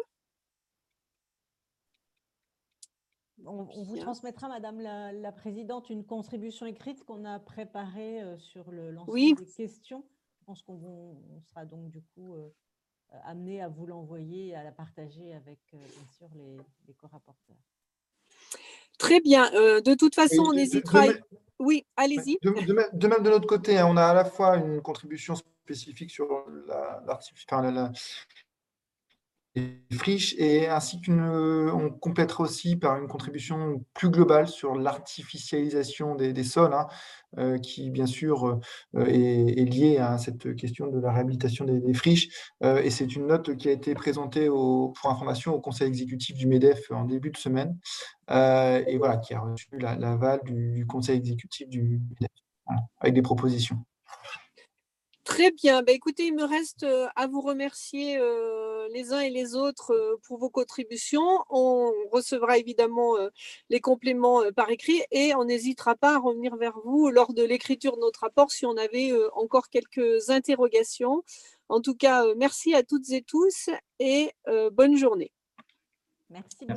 [3.48, 9.45] On, vous transmettra, Madame la, Présidente, une contribution écrite qu'on a préparée sur l'ensemble des
[9.56, 10.03] questions.
[10.48, 12.49] Je pense qu'on sera donc du coup euh,
[13.14, 16.30] euh, amené à vous l'envoyer et à la partager avec euh, bien sûr
[16.88, 17.57] les, co-rapporteurs.
[18.98, 19.52] Très bien.
[19.52, 21.03] de toute façon, on hésitera.
[21.60, 22.38] Oui, allez-y.
[22.41, 26.28] De, même de notre côté, hein, on a à la fois une contribution spécifique sur
[26.65, 27.19] la, la,
[29.92, 36.44] friches et ainsi qu'une on complétera aussi par une contribution plus globale sur l'artificialisation des,
[36.44, 36.88] sols hein,
[37.38, 38.46] euh, qui bien sûr
[38.96, 42.30] euh, est, liée à cette question de la réhabilitation des, friches
[42.64, 46.48] euh, et c'est une note qui a été présentée pour information au conseil exécutif du
[46.48, 47.78] MEDEF en début de semaine
[48.30, 52.32] et voilà qui a reçu l'aval du, conseil exécutif du MEDEF
[53.00, 53.78] avec des propositions.
[55.24, 55.84] Très bien.
[55.84, 56.86] Bah, écoutez, il me reste
[57.16, 58.18] à vous remercier
[58.91, 61.43] les uns et les autres pour vos contributions.
[61.49, 63.15] On recevra évidemment
[63.69, 67.95] les compléments par écrit et on n'hésitera pas à revenir vers vous lors de l'écriture
[67.95, 71.23] de notre rapport si on avait encore quelques interrogations.
[71.69, 73.69] En tout cas, merci à toutes et tous
[73.99, 74.31] et
[74.72, 75.31] bonne journée.
[76.30, 76.68] Merci.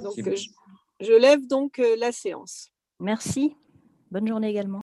[1.00, 2.70] je lève donc la séance.
[2.98, 3.56] Merci.
[4.10, 4.78] Bonne journée également.